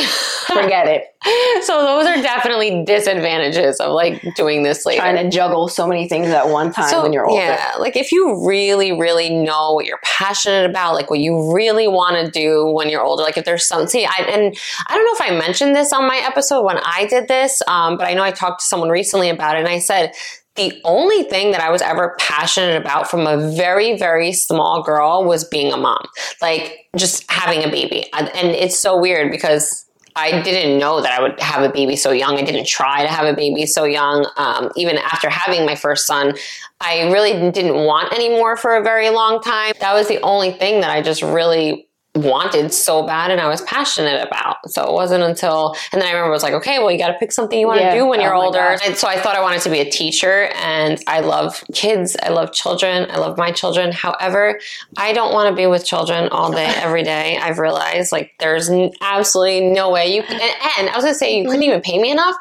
Forget 0.46 0.86
it. 0.88 1.04
So 1.62 1.84
those 1.84 2.06
are 2.06 2.22
definitely 2.22 2.84
disadvantages 2.84 3.80
of 3.80 3.92
like 3.92 4.22
doing 4.36 4.62
this 4.62 4.86
later. 4.86 5.00
Trying 5.00 5.16
to 5.16 5.28
juggle 5.28 5.68
so 5.68 5.86
many 5.86 6.08
things 6.08 6.28
at 6.28 6.48
one 6.48 6.72
time 6.72 7.02
when 7.02 7.12
you're 7.12 7.26
older. 7.26 7.42
Yeah, 7.42 7.72
like 7.78 7.96
if 7.96 8.12
you 8.12 8.46
really, 8.46 8.92
really 8.92 9.28
know 9.28 9.72
what 9.72 9.84
you're 9.84 9.98
passionate 10.04 10.70
about, 10.70 10.94
like 10.94 11.10
what 11.10 11.18
you 11.18 11.52
really 11.52 11.88
want 11.88 12.24
to 12.24 12.30
do 12.30 12.66
when 12.66 12.88
you're 12.88 13.02
older, 13.02 13.22
like 13.22 13.36
if 13.36 13.44
there's 13.44 13.66
some, 13.66 13.88
see, 13.88 14.06
I, 14.06 14.24
and 14.28 14.56
I 14.86 14.94
don't 14.94 15.04
know 15.04 15.26
if 15.26 15.32
I 15.32 15.36
mentioned 15.36 15.74
this 15.74 15.92
on 15.92 16.06
my 16.06 16.16
episode 16.18 16.62
when 16.62 16.78
I 16.78 17.06
did 17.06 17.28
this, 17.28 17.60
um, 17.66 17.98
but 17.98 18.06
I 18.06 18.14
know 18.14 18.22
I 18.22 18.30
talked 18.30 18.60
to 18.60 18.66
someone 18.66 18.88
recently 18.88 19.28
about 19.28 19.56
it 19.56 19.60
and 19.60 19.68
I 19.68 19.80
said, 19.80 20.12
the 20.58 20.78
only 20.84 21.22
thing 21.22 21.52
that 21.52 21.62
I 21.62 21.70
was 21.70 21.80
ever 21.80 22.14
passionate 22.18 22.76
about 22.76 23.10
from 23.10 23.26
a 23.26 23.50
very, 23.56 23.96
very 23.96 24.32
small 24.32 24.82
girl 24.82 25.24
was 25.24 25.44
being 25.44 25.72
a 25.72 25.76
mom, 25.76 26.04
like 26.42 26.88
just 26.96 27.30
having 27.30 27.64
a 27.64 27.70
baby. 27.70 28.12
And 28.12 28.28
it's 28.34 28.78
so 28.78 28.98
weird 28.98 29.30
because 29.30 29.86
I 30.16 30.42
didn't 30.42 30.78
know 30.78 31.00
that 31.00 31.12
I 31.12 31.22
would 31.22 31.38
have 31.40 31.62
a 31.62 31.72
baby 31.72 31.94
so 31.94 32.10
young. 32.10 32.36
I 32.38 32.42
didn't 32.42 32.66
try 32.66 33.02
to 33.02 33.08
have 33.08 33.24
a 33.24 33.34
baby 33.34 33.66
so 33.66 33.84
young. 33.84 34.26
Um, 34.36 34.70
even 34.74 34.98
after 34.98 35.30
having 35.30 35.64
my 35.64 35.76
first 35.76 36.06
son, 36.06 36.34
I 36.80 37.10
really 37.10 37.50
didn't 37.52 37.74
want 37.74 38.12
any 38.12 38.28
more 38.28 38.56
for 38.56 38.76
a 38.76 38.82
very 38.82 39.10
long 39.10 39.40
time. 39.40 39.74
That 39.80 39.94
was 39.94 40.08
the 40.08 40.20
only 40.22 40.50
thing 40.50 40.80
that 40.80 40.90
I 40.90 41.02
just 41.02 41.22
really 41.22 41.87
wanted 42.18 42.72
so 42.72 43.06
bad 43.06 43.30
and 43.30 43.40
I 43.40 43.48
was 43.48 43.60
passionate 43.62 44.26
about. 44.26 44.56
So 44.70 44.82
it 44.84 44.92
wasn't 44.92 45.22
until, 45.24 45.74
and 45.92 46.00
then 46.00 46.08
I 46.08 46.12
remember 46.12 46.28
I 46.30 46.34
was 46.34 46.42
like, 46.42 46.54
okay, 46.54 46.78
well, 46.78 46.90
you 46.90 46.98
got 46.98 47.08
to 47.08 47.18
pick 47.18 47.32
something 47.32 47.58
you 47.58 47.66
want 47.66 47.78
to 47.80 47.84
Yeah. 47.86 47.94
do 47.94 48.06
when 48.06 48.20
you're 48.20 48.34
Oh 48.34 48.42
older. 48.42 48.76
And 48.84 48.96
so 48.96 49.08
I 49.08 49.18
thought 49.20 49.36
I 49.36 49.40
wanted 49.42 49.62
to 49.62 49.70
be 49.70 49.80
a 49.80 49.90
teacher 49.90 50.50
and 50.54 51.02
I 51.06 51.20
love 51.20 51.62
kids. 51.72 52.16
I 52.22 52.28
love 52.28 52.52
children. 52.52 53.10
I 53.10 53.18
love 53.18 53.38
my 53.38 53.52
children. 53.52 53.92
However, 53.92 54.58
I 54.96 55.12
don't 55.12 55.32
want 55.32 55.48
to 55.50 55.54
be 55.56 55.66
with 55.66 55.84
children 55.84 56.28
all 56.30 56.50
day, 56.52 56.66
every 56.76 57.02
day. 57.02 57.38
I've 57.38 57.58
realized 57.58 58.12
like 58.12 58.32
there's 58.38 58.70
absolutely 59.00 59.70
no 59.70 59.90
way 59.90 60.14
you 60.14 60.22
can, 60.22 60.40
and, 60.40 60.88
I 60.88 60.92
was 60.94 61.04
going 61.04 61.14
to 61.14 61.18
say, 61.18 61.36
you 61.38 61.44
couldn't 61.44 61.62
even 61.62 61.80
pay 61.80 61.98
me 61.98 62.10
enough 62.10 62.36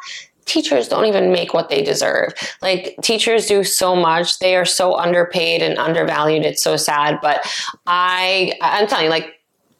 teachers 0.45 0.87
don't 0.87 1.03
even 1.05 1.31
make 1.31 1.53
what 1.53 1.67
they 1.69 1.83
deserve. 1.83 2.33
Like 2.61 2.95
teachers 3.03 3.47
do 3.47 3.65
so 3.65 3.95
much. 3.95 4.39
They 4.39 4.55
are 4.55 4.63
so 4.63 4.95
underpaid 4.95 5.61
and 5.61 5.77
undervalued. 5.77 6.45
It's 6.45 6.63
so 6.63 6.77
sad. 6.77 7.19
But 7.21 7.45
I 7.85 8.53
I'm 8.61 8.87
telling 8.87 9.05
you, 9.05 9.11
like 9.11 9.33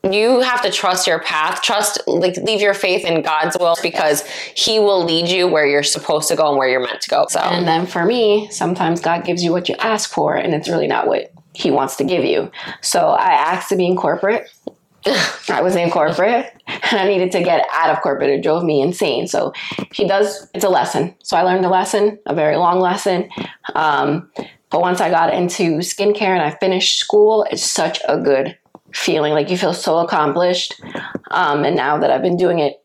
you 0.03 0.39
have 0.41 0.62
to 0.62 0.71
trust 0.71 1.07
your 1.07 1.19
path. 1.19 1.62
Trust 1.62 2.01
like 2.07 2.38
leave 2.38 2.62
your 2.62 2.73
faith 2.73 3.05
in 3.05 3.21
God's 3.21 3.57
will 3.60 3.75
because 3.81 4.25
He 4.55 4.79
will 4.79 5.03
lead 5.03 5.27
you 5.27 5.47
where 5.47 5.65
you're 5.65 5.83
supposed 5.83 6.27
to 6.29 6.36
go 6.36 6.49
and 6.49 6.57
where 6.57 6.67
you're 6.67 6.83
meant 6.83 7.01
to 7.01 7.10
go. 7.10 7.25
So 7.29 7.39
And 7.39 7.67
then 7.67 7.86
for 7.86 8.05
me, 8.05 8.49
sometimes 8.51 9.01
God 9.01 9.25
gives 9.25 9.43
you 9.43 9.51
what 9.51 9.67
you 9.69 9.75
ask 9.79 10.10
for, 10.10 10.36
and 10.36 10.53
it's 10.53 10.69
really 10.69 10.88
not 10.88 11.07
what 11.07 11.31
He 11.53 11.71
wants 11.71 11.95
to 11.97 12.03
give 12.03 12.23
you. 12.23 12.51
So 12.81 13.10
I 13.10 13.31
asked 13.31 13.69
to 13.69 13.75
be 13.75 13.86
in 13.86 13.95
corporate. 13.95 14.49
I 15.49 15.62
was 15.62 15.75
in 15.75 15.89
corporate 15.89 16.51
and 16.67 16.99
I 16.99 17.07
needed 17.07 17.31
to 17.31 17.43
get 17.43 17.65
out 17.71 17.89
of 17.89 18.01
corporate. 18.01 18.29
It 18.29 18.43
drove 18.43 18.63
me 18.63 18.81
insane. 18.81 19.27
So 19.27 19.53
he 19.93 20.07
does, 20.07 20.49
it's 20.53 20.65
a 20.65 20.69
lesson. 20.69 21.15
So 21.23 21.38
I 21.38 21.43
learned 21.43 21.63
a 21.63 21.69
lesson, 21.69 22.19
a 22.25 22.36
very 22.36 22.57
long 22.57 22.79
lesson. 22.81 23.29
Um, 23.73 24.29
but 24.69 24.81
once 24.81 24.99
I 24.99 25.10
got 25.10 25.33
into 25.33 25.77
skincare 25.77 26.36
and 26.36 26.41
I 26.41 26.51
finished 26.60 26.99
school, 26.99 27.45
it's 27.49 27.63
such 27.63 28.01
a 28.07 28.19
good 28.19 28.57
feeling. 28.93 29.34
Like 29.34 29.50
you 29.50 29.58
feel 29.58 29.73
so 29.73 30.00
accomplished. 30.00 30.82
Um, 31.32 31.63
and 31.65 31.76
now 31.76 31.97
that 32.00 32.12
I've 32.12 32.21
been 32.21 32.38
doing 32.38 32.60
it, 32.60 32.82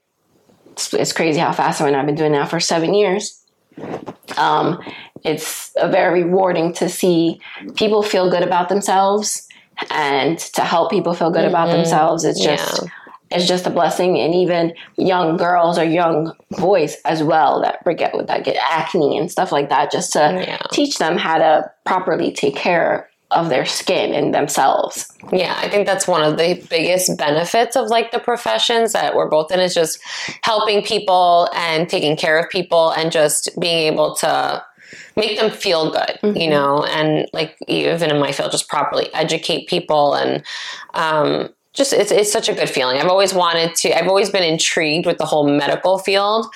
it's, 0.72 0.92
it's 0.94 1.12
crazy 1.12 1.38
how 1.40 1.52
fast 1.52 1.80
I 1.80 1.84
went. 1.84 1.96
I've 1.96 2.06
been 2.06 2.14
doing 2.14 2.32
it 2.34 2.38
now 2.38 2.46
for 2.46 2.60
seven 2.60 2.94
years. 2.94 3.38
Um, 4.36 4.82
it's 5.24 5.72
a 5.76 5.88
very 5.90 6.24
rewarding 6.24 6.72
to 6.74 6.88
see 6.88 7.40
people 7.76 8.02
feel 8.02 8.30
good 8.30 8.42
about 8.42 8.68
themselves 8.68 9.46
and 9.90 10.38
to 10.38 10.62
help 10.62 10.90
people 10.90 11.14
feel 11.14 11.30
good 11.30 11.44
about 11.44 11.70
themselves. 11.70 12.24
It's 12.24 12.42
just 12.42 12.82
Yeah. 12.82 12.88
it's 13.30 13.46
just 13.46 13.66
a 13.66 13.70
blessing, 13.70 14.18
and 14.18 14.34
even 14.34 14.74
young 14.96 15.36
girls 15.36 15.78
or 15.78 15.84
young 15.84 16.32
boys 16.50 16.96
as 17.04 17.22
well 17.22 17.62
that 17.62 17.82
get 17.96 18.12
that 18.26 18.44
get 18.44 18.56
acne 18.70 19.16
and 19.16 19.30
stuff 19.30 19.52
like 19.52 19.68
that, 19.70 19.90
just 19.90 20.12
to 20.14 20.44
Yeah. 20.46 20.58
teach 20.70 20.98
them 20.98 21.16
how 21.16 21.38
to 21.38 21.70
properly 21.84 22.32
take 22.32 22.56
care 22.56 23.08
of 23.34 23.48
their 23.48 23.64
skin 23.64 24.14
and 24.14 24.34
themselves. 24.34 25.12
Yeah, 25.32 25.54
I 25.58 25.68
think 25.68 25.86
that's 25.86 26.06
one 26.08 26.22
of 26.22 26.38
the 26.38 26.64
biggest 26.68 27.16
benefits 27.18 27.76
of 27.76 27.88
like 27.88 28.10
the 28.10 28.18
professions 28.18 28.92
that 28.92 29.14
we're 29.14 29.28
both 29.28 29.50
in 29.50 29.60
is 29.60 29.74
just 29.74 29.98
helping 30.42 30.82
people 30.82 31.48
and 31.54 31.88
taking 31.88 32.16
care 32.16 32.38
of 32.38 32.48
people 32.50 32.90
and 32.90 33.12
just 33.12 33.50
being 33.60 33.92
able 33.92 34.14
to 34.16 34.64
make 35.16 35.38
them 35.38 35.50
feel 35.50 35.90
good, 35.90 36.18
you 36.36 36.48
know, 36.48 36.84
and 36.84 37.28
like 37.32 37.56
even 37.68 38.10
in 38.10 38.18
my 38.18 38.32
field, 38.32 38.50
just 38.50 38.68
properly 38.68 39.12
educate 39.14 39.68
people 39.68 40.14
and 40.14 40.42
um, 40.94 41.48
just 41.72 41.92
it's 41.92 42.12
it's 42.12 42.30
such 42.30 42.48
a 42.48 42.54
good 42.54 42.68
feeling. 42.68 42.98
I've 42.98 43.08
always 43.08 43.32
wanted 43.32 43.74
to. 43.76 43.96
I've 43.96 44.08
always 44.08 44.30
been 44.30 44.42
intrigued 44.42 45.06
with 45.06 45.18
the 45.18 45.24
whole 45.24 45.48
medical 45.48 45.98
field, 45.98 46.46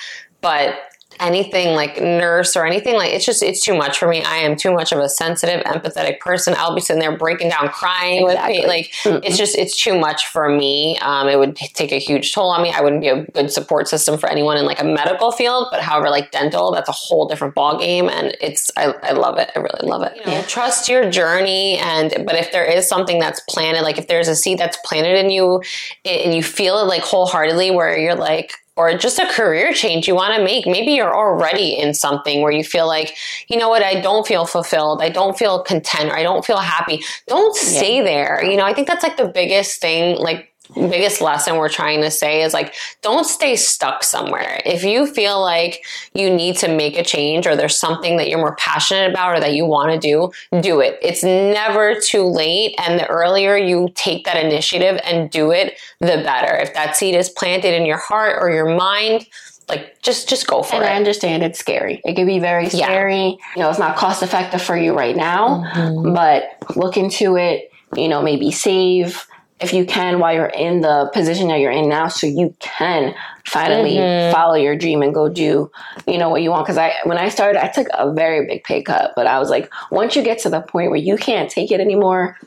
but 0.41 0.75
anything 1.19 1.75
like 1.75 2.01
nurse 2.01 2.55
or 2.55 2.65
anything 2.65 2.95
like 2.95 3.11
it's 3.11 3.25
just 3.25 3.41
it's 3.43 3.63
too 3.63 3.75
much 3.75 3.97
for 3.97 4.07
me. 4.07 4.23
I 4.23 4.37
am 4.37 4.55
too 4.55 4.71
much 4.73 4.91
of 4.91 4.99
a 4.99 5.09
sensitive, 5.09 5.63
empathetic 5.63 6.19
person. 6.19 6.55
I'll 6.57 6.75
be 6.75 6.81
sitting 6.81 6.99
there 6.99 7.15
breaking 7.17 7.49
down, 7.49 7.69
crying 7.69 8.25
Exactly. 8.25 8.53
with 8.59 8.63
me. 8.63 8.67
Like 8.67 9.23
it's 9.25 9.37
just 9.37 9.57
it's 9.57 9.81
too 9.81 9.97
much 9.99 10.27
for 10.27 10.49
me. 10.49 10.97
Um, 10.99 11.27
it 11.27 11.37
would 11.37 11.55
take 11.55 11.91
a 11.91 11.99
huge 11.99 12.33
toll 12.33 12.49
on 12.49 12.61
me. 12.61 12.71
I 12.71 12.81
wouldn't 12.81 13.01
be 13.01 13.07
a 13.09 13.23
good 13.25 13.51
support 13.51 13.87
system 13.87 14.17
for 14.17 14.29
anyone 14.29 14.57
in 14.57 14.65
like 14.65 14.79
a 14.81 14.83
medical 14.85 15.31
field. 15.31 15.67
But 15.71 15.81
however, 15.81 16.09
like 16.09 16.31
dental, 16.31 16.71
that's 16.71 16.89
a 16.89 16.93
whole 16.93 17.27
different 17.27 17.55
ball 17.55 17.79
game, 17.79 18.09
and 18.09 18.35
it's 18.41 18.69
I, 18.77 18.93
I 19.03 19.11
love 19.13 19.37
it. 19.37 19.49
I 19.55 19.59
really 19.59 19.87
love 19.87 20.03
it. 20.03 20.13
You 20.25 20.31
know, 20.31 20.41
trust 20.43 20.89
your 20.89 21.09
journey, 21.09 21.77
and 21.77 22.25
but 22.25 22.35
if 22.35 22.51
there 22.51 22.65
is 22.65 22.87
something 22.87 23.19
that's 23.19 23.39
planted, 23.49 23.81
like 23.81 23.97
if 23.97 24.07
there's 24.07 24.27
a 24.27 24.35
seed 24.35 24.57
that's 24.57 24.77
planted 24.85 25.17
in 25.17 25.29
you, 25.29 25.61
and 26.05 26.33
you 26.33 26.43
feel 26.43 26.79
it 26.79 26.83
like 26.83 27.01
wholeheartedly, 27.03 27.71
where 27.71 27.97
you're 27.97 28.15
like 28.15 28.53
or 28.77 28.95
just 28.97 29.19
a 29.19 29.25
career 29.25 29.73
change 29.73 30.07
you 30.07 30.15
want 30.15 30.35
to 30.35 30.43
make. 30.43 30.65
Maybe 30.67 30.91
you're 30.91 31.15
already 31.15 31.77
in 31.77 31.93
something 31.93 32.41
where 32.41 32.51
you 32.51 32.63
feel 32.63 32.87
like, 32.87 33.15
you 33.47 33.57
know 33.57 33.69
what, 33.69 33.83
I 33.83 33.99
don't 33.99 34.25
feel 34.25 34.45
fulfilled. 34.45 35.01
I 35.01 35.09
don't 35.09 35.37
feel 35.37 35.63
content 35.63 36.11
or 36.11 36.15
I 36.15 36.23
don't 36.23 36.45
feel 36.45 36.57
happy. 36.57 37.03
Don't 37.27 37.55
stay 37.55 37.97
yeah. 37.97 38.03
there. 38.03 38.43
You 38.43 38.55
know, 38.55 38.65
I 38.65 38.73
think 38.73 38.87
that's 38.87 39.03
like 39.03 39.17
the 39.17 39.27
biggest 39.27 39.81
thing, 39.81 40.17
like 40.17 40.46
biggest 40.75 41.21
lesson 41.21 41.55
we're 41.55 41.69
trying 41.69 42.01
to 42.01 42.11
say 42.11 42.41
is 42.41 42.53
like 42.53 42.73
don't 43.01 43.25
stay 43.25 43.55
stuck 43.55 44.03
somewhere 44.03 44.61
if 44.65 44.83
you 44.83 45.07
feel 45.07 45.41
like 45.41 45.85
you 46.13 46.29
need 46.29 46.55
to 46.57 46.67
make 46.67 46.97
a 46.97 47.03
change 47.03 47.47
or 47.47 47.55
there's 47.55 47.77
something 47.77 48.17
that 48.17 48.29
you're 48.29 48.39
more 48.39 48.55
passionate 48.55 49.09
about 49.11 49.35
or 49.35 49.39
that 49.39 49.53
you 49.53 49.65
want 49.65 49.91
to 49.91 49.99
do 49.99 50.31
do 50.61 50.79
it 50.79 50.97
it's 51.01 51.23
never 51.23 51.99
too 51.99 52.23
late 52.23 52.75
and 52.79 52.99
the 52.99 53.07
earlier 53.07 53.55
you 53.55 53.89
take 53.95 54.25
that 54.25 54.43
initiative 54.43 54.99
and 55.03 55.29
do 55.29 55.51
it 55.51 55.79
the 55.99 56.21
better 56.23 56.55
if 56.55 56.73
that 56.73 56.95
seed 56.95 57.15
is 57.15 57.29
planted 57.29 57.73
in 57.73 57.85
your 57.85 57.97
heart 57.97 58.37
or 58.39 58.51
your 58.51 58.77
mind 58.77 59.25
like 59.69 60.01
just 60.01 60.29
just 60.29 60.47
go 60.47 60.63
for 60.63 60.75
and 60.75 60.85
it. 60.85 60.87
I 60.87 60.95
understand 60.95 61.43
it's 61.43 61.59
scary. 61.59 62.01
It 62.05 62.15
can 62.15 62.25
be 62.25 62.39
very 62.39 62.69
scary. 62.69 63.15
Yeah. 63.15 63.35
You 63.55 63.61
know, 63.61 63.69
it's 63.69 63.79
not 63.79 63.97
cost 63.97 64.23
effective 64.23 64.61
for 64.61 64.77
you 64.77 64.93
right 64.93 65.15
now, 65.15 65.63
mm-hmm. 65.73 66.13
but 66.13 66.77
look 66.77 66.95
into 66.95 67.35
it, 67.35 67.69
you 67.95 68.07
know, 68.07 68.21
maybe 68.21 68.49
save 68.51 69.26
if 69.59 69.73
you 69.73 69.85
can 69.85 70.19
while 70.19 70.33
you're 70.33 70.45
in 70.45 70.81
the 70.81 71.09
position 71.13 71.47
that 71.47 71.59
you're 71.59 71.71
in 71.71 71.89
now 71.89 72.07
so 72.07 72.27
you 72.27 72.55
can 72.59 73.13
finally 73.45 73.95
mm-hmm. 73.95 74.33
follow 74.33 74.55
your 74.55 74.75
dream 74.75 75.01
and 75.01 75.13
go 75.13 75.27
do 75.27 75.71
you 76.07 76.17
know 76.17 76.29
what 76.29 76.41
you 76.41 76.49
want 76.49 76.65
because 76.65 76.77
i 76.77 76.93
when 77.05 77.17
i 77.17 77.29
started 77.29 77.63
i 77.63 77.67
took 77.67 77.87
a 77.93 78.11
very 78.13 78.45
big 78.45 78.63
pay 78.63 78.81
cut 78.81 79.13
but 79.15 79.25
i 79.25 79.39
was 79.39 79.49
like 79.49 79.71
once 79.91 80.15
you 80.15 80.21
get 80.21 80.39
to 80.39 80.49
the 80.49 80.61
point 80.61 80.89
where 80.89 80.99
you 80.99 81.17
can't 81.17 81.49
take 81.49 81.71
it 81.71 81.79
anymore 81.79 82.37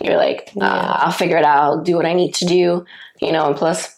you're 0.00 0.16
like 0.16 0.50
uh, 0.56 0.64
yeah. 0.64 0.92
i'll 0.98 1.12
figure 1.12 1.36
it 1.36 1.44
out 1.44 1.62
i'll 1.62 1.82
do 1.82 1.96
what 1.96 2.06
i 2.06 2.12
need 2.12 2.34
to 2.34 2.44
do 2.44 2.84
you 3.20 3.32
know 3.32 3.46
and 3.46 3.56
plus 3.56 3.96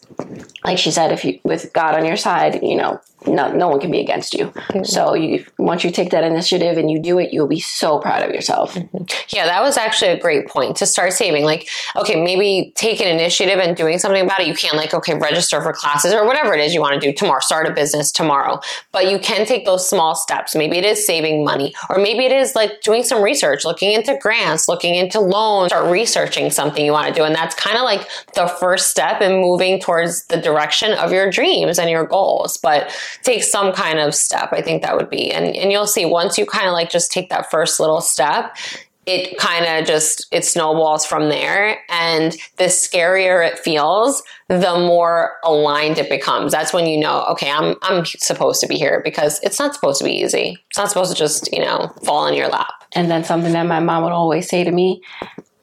like 0.64 0.78
she 0.78 0.90
said 0.90 1.10
if 1.10 1.24
you 1.24 1.40
with 1.44 1.72
god 1.72 1.94
on 1.94 2.04
your 2.04 2.16
side 2.16 2.62
you 2.62 2.76
know 2.76 3.00
no, 3.26 3.52
no 3.52 3.68
one 3.68 3.80
can 3.80 3.90
be 3.90 4.00
against 4.00 4.34
you. 4.34 4.46
Mm-hmm. 4.46 4.84
So 4.84 5.14
you, 5.14 5.44
once 5.58 5.84
you 5.84 5.90
take 5.90 6.10
that 6.10 6.24
initiative 6.24 6.78
and 6.78 6.90
you 6.90 7.00
do 7.00 7.18
it, 7.18 7.32
you'll 7.32 7.48
be 7.48 7.60
so 7.60 7.98
proud 7.98 8.22
of 8.22 8.34
yourself. 8.34 8.74
Mm-hmm. 8.74 9.04
Yeah, 9.28 9.46
that 9.46 9.62
was 9.62 9.76
actually 9.76 10.10
a 10.10 10.20
great 10.20 10.48
point 10.48 10.76
to 10.76 10.86
start 10.86 11.12
saving. 11.12 11.44
Like, 11.44 11.68
okay, 11.96 12.22
maybe 12.22 12.72
take 12.76 13.00
an 13.00 13.08
initiative 13.08 13.58
and 13.58 13.76
doing 13.76 13.98
something 13.98 14.24
about 14.24 14.40
it. 14.40 14.46
You 14.46 14.54
can't 14.54 14.76
like, 14.76 14.94
okay, 14.94 15.14
register 15.14 15.60
for 15.60 15.72
classes 15.72 16.12
or 16.12 16.26
whatever 16.26 16.54
it 16.54 16.60
is 16.60 16.74
you 16.74 16.80
want 16.80 16.94
to 16.94 17.00
do 17.00 17.12
tomorrow, 17.12 17.40
start 17.40 17.66
a 17.66 17.72
business 17.72 18.10
tomorrow. 18.12 18.60
But 18.92 19.10
you 19.10 19.18
can 19.18 19.46
take 19.46 19.64
those 19.64 19.88
small 19.88 20.14
steps. 20.14 20.54
Maybe 20.54 20.78
it 20.78 20.84
is 20.84 21.06
saving 21.06 21.44
money, 21.44 21.74
or 21.90 21.98
maybe 21.98 22.24
it 22.24 22.32
is 22.32 22.54
like 22.54 22.80
doing 22.82 23.02
some 23.02 23.22
research, 23.22 23.64
looking 23.64 23.92
into 23.92 24.18
grants, 24.20 24.68
looking 24.68 24.94
into 24.94 25.20
loans, 25.20 25.70
start 25.70 25.90
researching 25.90 26.50
something 26.50 26.84
you 26.84 26.92
want 26.92 27.08
to 27.08 27.14
do. 27.14 27.24
And 27.24 27.34
that's 27.34 27.54
kind 27.54 27.76
of 27.76 27.84
like 27.84 28.08
the 28.34 28.46
first 28.46 28.90
step 28.90 29.20
in 29.20 29.40
moving 29.40 29.80
towards 29.80 30.24
the 30.26 30.36
direction 30.36 30.92
of 30.92 31.12
your 31.12 31.30
dreams 31.30 31.78
and 31.78 31.90
your 31.90 32.04
goals. 32.04 32.56
But 32.56 32.90
take 33.22 33.42
some 33.42 33.72
kind 33.72 33.98
of 33.98 34.14
step. 34.14 34.52
I 34.52 34.62
think 34.62 34.82
that 34.82 34.96
would 34.96 35.10
be, 35.10 35.30
and, 35.30 35.54
and 35.56 35.70
you'll 35.70 35.86
see 35.86 36.04
once 36.04 36.38
you 36.38 36.46
kind 36.46 36.66
of 36.66 36.72
like 36.72 36.90
just 36.90 37.12
take 37.12 37.28
that 37.30 37.50
first 37.50 37.80
little 37.80 38.00
step, 38.00 38.56
it 39.04 39.36
kind 39.36 39.64
of 39.64 39.86
just 39.86 40.26
it 40.30 40.44
snowballs 40.44 41.04
from 41.04 41.28
there. 41.28 41.78
And 41.88 42.32
the 42.56 42.64
scarier 42.64 43.46
it 43.46 43.58
feels 43.58 44.22
the 44.48 44.76
more 44.76 45.32
aligned 45.44 45.98
it 45.98 46.08
becomes. 46.08 46.52
That's 46.52 46.72
when 46.72 46.86
you 46.86 47.00
know 47.00 47.24
okay 47.30 47.50
i'm 47.50 47.76
i'm 47.82 48.04
supposed 48.04 48.60
to 48.60 48.66
be 48.66 48.76
here 48.76 49.00
because 49.04 49.40
it's 49.42 49.58
not 49.58 49.74
supposed 49.74 49.98
to 49.98 50.04
be 50.04 50.12
easy. 50.12 50.56
It's 50.68 50.78
not 50.78 50.88
supposed 50.88 51.12
to 51.12 51.18
just 51.18 51.52
you 51.52 51.60
know 51.60 51.92
fall 52.04 52.26
in 52.26 52.34
your 52.34 52.48
lap. 52.48 52.72
And 52.94 53.10
then 53.10 53.24
something 53.24 53.52
that 53.52 53.66
my 53.66 53.80
mom 53.80 54.04
would 54.04 54.12
always 54.12 54.48
say 54.48 54.62
to 54.64 54.70
me 54.70 55.02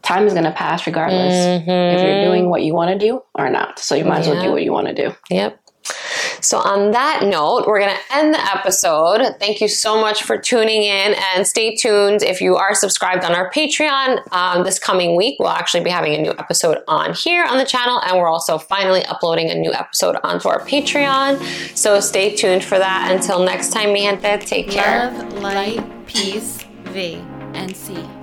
time 0.01 0.25
is 0.25 0.33
going 0.33 0.45
to 0.45 0.51
pass 0.51 0.87
regardless 0.87 1.35
mm-hmm. 1.35 1.69
if 1.69 2.01
you're 2.01 2.23
doing 2.25 2.49
what 2.49 2.63
you 2.63 2.73
want 2.73 2.91
to 2.91 2.97
do 2.97 3.21
or 3.35 3.49
not. 3.49 3.77
So 3.77 3.95
you 3.95 4.05
might 4.05 4.15
yeah. 4.15 4.19
as 4.21 4.27
well 4.29 4.43
do 4.43 4.51
what 4.51 4.63
you 4.63 4.71
want 4.71 4.87
to 4.87 4.93
do. 4.93 5.15
Yep 5.29 5.59
so, 6.41 6.57
on 6.59 6.91
that 6.91 7.23
note, 7.23 7.65
we're 7.67 7.79
going 7.79 7.95
to 7.95 8.15
end 8.15 8.33
the 8.33 8.39
episode. 8.39 9.35
Thank 9.39 9.61
you 9.61 9.67
so 9.67 9.99
much 9.99 10.23
for 10.23 10.37
tuning 10.37 10.83
in 10.83 11.15
and 11.35 11.45
stay 11.45 11.75
tuned. 11.75 12.23
If 12.23 12.41
you 12.41 12.55
are 12.55 12.73
subscribed 12.73 13.23
on 13.23 13.33
our 13.33 13.51
Patreon, 13.51 14.21
um, 14.31 14.63
this 14.63 14.79
coming 14.79 15.15
week, 15.15 15.37
we'll 15.39 15.49
actually 15.49 15.83
be 15.83 15.89
having 15.89 16.13
a 16.13 16.21
new 16.21 16.31
episode 16.31 16.79
on 16.87 17.13
here 17.13 17.43
on 17.43 17.57
the 17.57 17.65
channel, 17.65 17.99
and 18.01 18.17
we're 18.17 18.29
also 18.29 18.57
finally 18.57 19.03
uploading 19.05 19.49
a 19.49 19.55
new 19.55 19.73
episode 19.73 20.17
onto 20.23 20.47
our 20.47 20.61
Patreon. 20.61 21.39
So, 21.77 21.99
stay 21.99 22.35
tuned 22.35 22.63
for 22.63 22.77
that. 22.77 23.11
Until 23.11 23.43
next 23.43 23.71
time, 23.71 23.93
mi 23.93 24.09
take 24.39 24.69
care. 24.69 25.11
Love, 25.11 25.33
light, 25.33 26.05
peace, 26.07 26.63
Vee, 26.85 27.23
and 27.53 27.75
Cee. 27.75 28.18